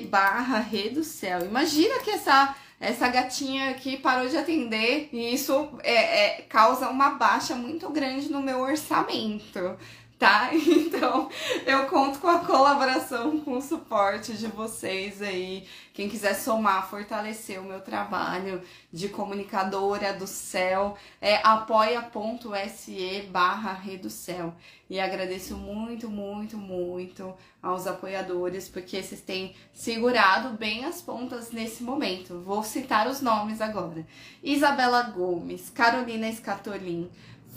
[0.09, 1.45] barra do céu.
[1.45, 7.11] Imagina que essa, essa gatinha aqui parou de atender e isso é, é, causa uma
[7.11, 9.77] baixa muito grande no meu orçamento
[10.23, 10.51] tá?
[10.93, 11.29] Então
[11.65, 15.67] eu conto com a colaboração, com o suporte de vocês aí.
[15.93, 24.53] Quem quiser somar, fortalecer o meu trabalho de comunicadora do céu, é apoia.se barra Reducel.
[24.89, 31.83] E agradeço muito, muito, muito aos apoiadores, porque vocês têm segurado bem as pontas nesse
[31.83, 32.39] momento.
[32.41, 34.05] Vou citar os nomes agora.
[34.43, 37.09] Isabela Gomes, Carolina Escatolin,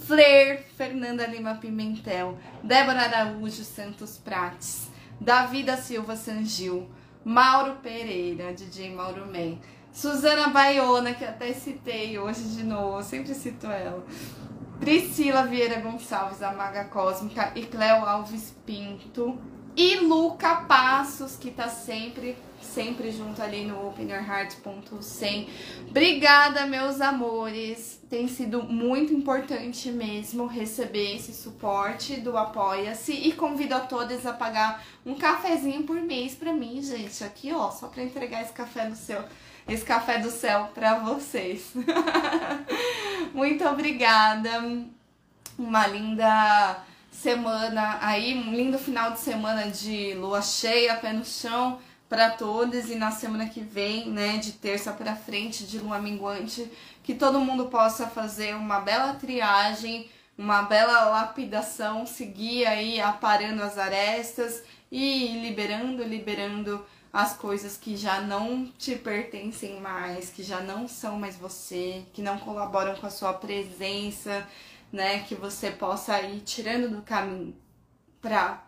[0.04, 4.88] Flair, Fernanda Lima Pimentel, Débora Araújo Santos Prates,
[5.20, 6.88] Davi da Silva Sangil,
[7.24, 9.58] Mauro Pereira, DJ Mauro Man,
[9.92, 14.04] Suzana Baiona, que até citei hoje de novo, sempre cito ela,
[14.78, 19.38] Priscila Vieira Gonçalves, a Maga Cósmica, e Cléo Alves Pinto,
[19.74, 22.36] e Luca Passos, que tá sempre
[22.76, 25.48] sempre junto ali no openyourheart.100.
[25.88, 27.98] Obrigada, meus amores.
[28.10, 34.32] Tem sido muito importante mesmo receber esse suporte do Apoia-se e convido a todas a
[34.34, 37.24] pagar um cafezinho por mês para mim, gente.
[37.24, 39.24] Aqui, ó, só para entregar esse café do céu,
[39.66, 41.72] esse café do céu para vocês.
[43.32, 44.50] muito obrigada.
[45.58, 51.78] Uma linda semana aí, um lindo final de semana de lua cheia, pé no chão
[52.08, 56.70] para todos e na semana que vem, né, de terça para frente de lua minguante,
[57.02, 60.08] que todo mundo possa fazer uma bela triagem,
[60.38, 68.20] uma bela lapidação, seguir aí aparando as arestas e liberando, liberando as coisas que já
[68.20, 73.10] não te pertencem mais, que já não são mais você, que não colaboram com a
[73.10, 74.46] sua presença,
[74.92, 77.56] né, que você possa ir tirando do caminho
[78.20, 78.62] para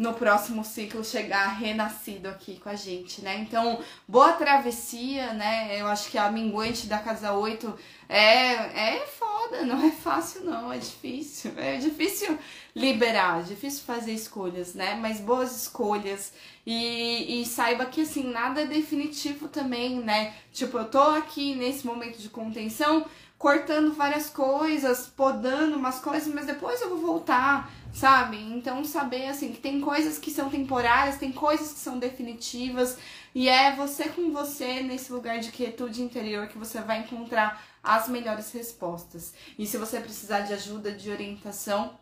[0.00, 3.36] no próximo ciclo chegar renascido aqui com a gente, né?
[3.40, 5.78] Então, boa travessia, né?
[5.78, 7.78] Eu acho que a minguante da casa 8
[8.08, 11.52] é, é foda, não é fácil não, é difícil.
[11.54, 12.38] É difícil
[12.74, 14.94] liberar, é difícil fazer escolhas, né?
[14.94, 16.32] Mas boas escolhas
[16.64, 20.32] e, e saiba que assim, nada é definitivo também, né?
[20.50, 23.04] Tipo, eu tô aqui nesse momento de contenção,
[23.36, 28.36] cortando várias coisas, podando umas coisas, mas depois eu vou voltar sabe?
[28.36, 32.96] Então saber assim que tem coisas que são temporárias, tem coisas que são definitivas
[33.34, 38.08] e é você com você nesse lugar de quietude interior que você vai encontrar as
[38.08, 39.32] melhores respostas.
[39.58, 41.98] E se você precisar de ajuda, de orientação,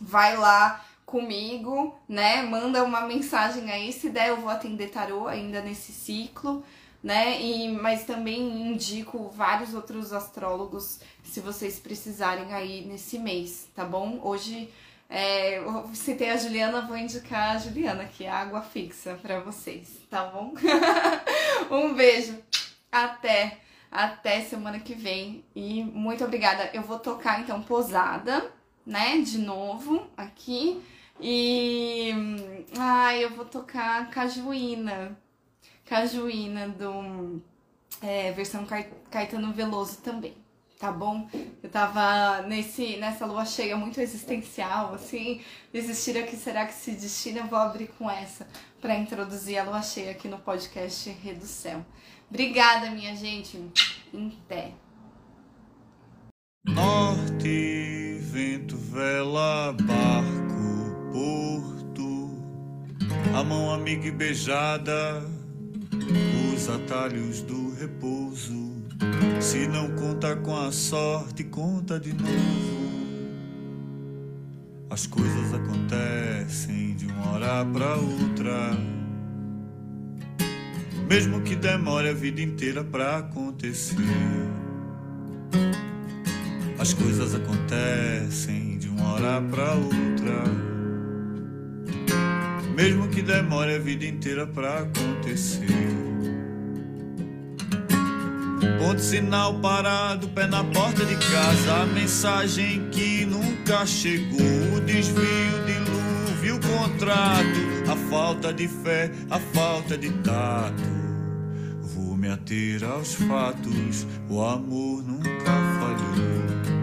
[0.00, 2.42] vai lá comigo, né?
[2.42, 6.62] Manda uma mensagem aí, se der eu vou atender tarô ainda nesse ciclo,
[7.02, 7.40] né?
[7.40, 14.20] E mas também indico vários outros astrólogos se vocês precisarem aí nesse mês, tá bom?
[14.22, 14.70] Hoje
[15.12, 15.60] é,
[15.92, 20.54] citei a Juliana, vou indicar a Juliana, que é água fixa para vocês, tá bom?
[21.68, 22.38] um beijo,
[22.92, 23.58] até,
[23.90, 25.44] até semana que vem.
[25.52, 26.70] E muito obrigada.
[26.72, 28.52] Eu vou tocar então posada,
[28.86, 30.80] né, de novo aqui.
[31.20, 32.12] E
[32.78, 35.18] ai, eu vou tocar Cajuína,
[35.86, 37.42] Cajuína do
[38.00, 38.64] é, versão
[39.10, 40.39] Caetano Veloso também
[40.80, 41.28] tá bom?
[41.62, 45.42] Eu tava nesse, nessa lua cheia muito existencial, assim,
[45.74, 47.40] existir aqui, será que se destina?
[47.40, 48.48] Eu vou abrir com essa
[48.80, 51.84] para introduzir a lua cheia aqui no podcast Redução.
[52.30, 53.62] Obrigada, minha gente.
[54.12, 54.72] Em pé.
[56.66, 62.42] Norte, vento, vela, barco, porto,
[63.38, 65.22] a mão amiga e beijada,
[66.54, 68.69] os atalhos do repouso
[69.40, 72.80] se não conta com a sorte, conta de novo.
[74.90, 78.76] As coisas acontecem de uma hora para outra.
[81.08, 83.96] Mesmo que demore a vida inteira para acontecer.
[86.78, 90.44] As coisas acontecem de uma hora para outra.
[92.74, 95.99] Mesmo que demore a vida inteira para acontecer.
[98.78, 101.82] Ponto sinal parado, pé na porta de casa.
[101.82, 104.76] A mensagem que nunca chegou.
[104.76, 107.90] O desvio, dilúvio, o contrato.
[107.90, 111.00] A falta de fé, a falta de tato.
[111.94, 114.06] Vou me ater aos fatos.
[114.28, 116.80] O amor nunca falhou.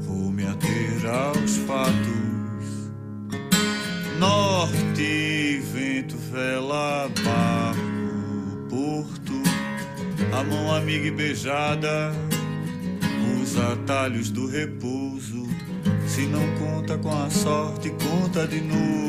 [0.00, 2.34] Vou me ater aos fatos.
[4.18, 7.83] Norte, vento, vela, barco, porto
[10.38, 12.12] a mão amiga e beijada,
[13.40, 15.44] os atalhos do repouso.
[16.08, 19.04] Se não conta com a sorte, conta de novo.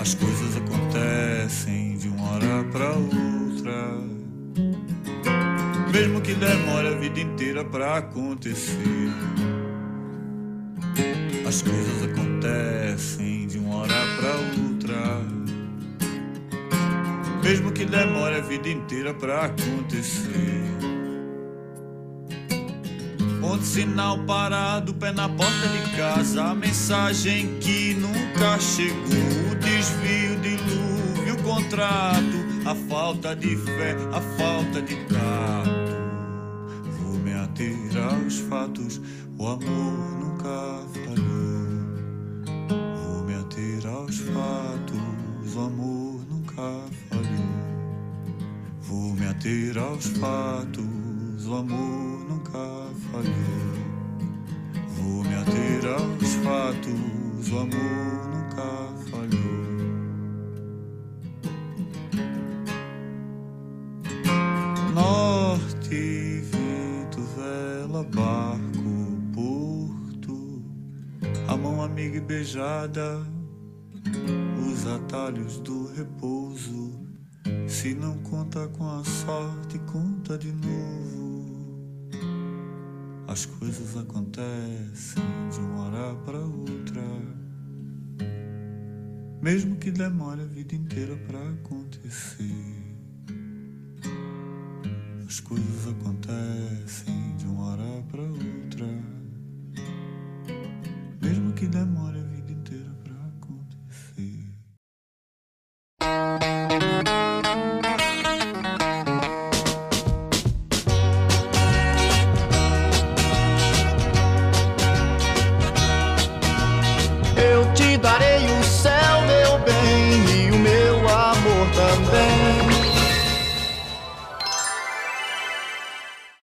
[0.00, 3.74] As coisas acontecem de uma hora para outra.
[5.92, 9.10] Mesmo que demore a vida inteira para acontecer.
[11.46, 15.43] As coisas acontecem de uma hora pra outra.
[17.44, 20.64] Mesmo que demore a vida inteira pra acontecer.
[23.38, 26.42] Ponto sinal parado, pé na porta de casa.
[26.42, 29.52] A mensagem que nunca chegou.
[29.52, 32.44] O desvio, dilúvio, o contrato.
[32.64, 35.92] A falta de fé, a falta de tato.
[36.98, 37.76] Vou me ater
[38.10, 39.02] aos fatos.
[39.36, 41.84] O amor nunca falhou.
[43.04, 45.54] Vou me ater aos fatos.
[45.54, 47.03] O amor nunca falhou.
[49.24, 51.46] Me ater aos fatos.
[51.46, 52.58] O amor nunca
[53.10, 53.32] falhou.
[54.98, 57.50] Vou me ater aos fatos.
[57.50, 58.68] O amor nunca
[59.10, 59.64] falhou.
[64.92, 70.62] Norte, vento, vela, barco, porto,
[71.48, 73.26] a mão amiga e beijada,
[74.68, 77.03] os atalhos do repouso.
[77.68, 81.24] Se não conta com a sorte, conta de novo.
[83.26, 87.02] As coisas acontecem de uma hora para outra.
[89.42, 92.94] Mesmo que demore a vida inteira para acontecer.
[95.26, 98.86] As coisas acontecem de uma hora para outra.
[101.20, 102.33] Mesmo que demore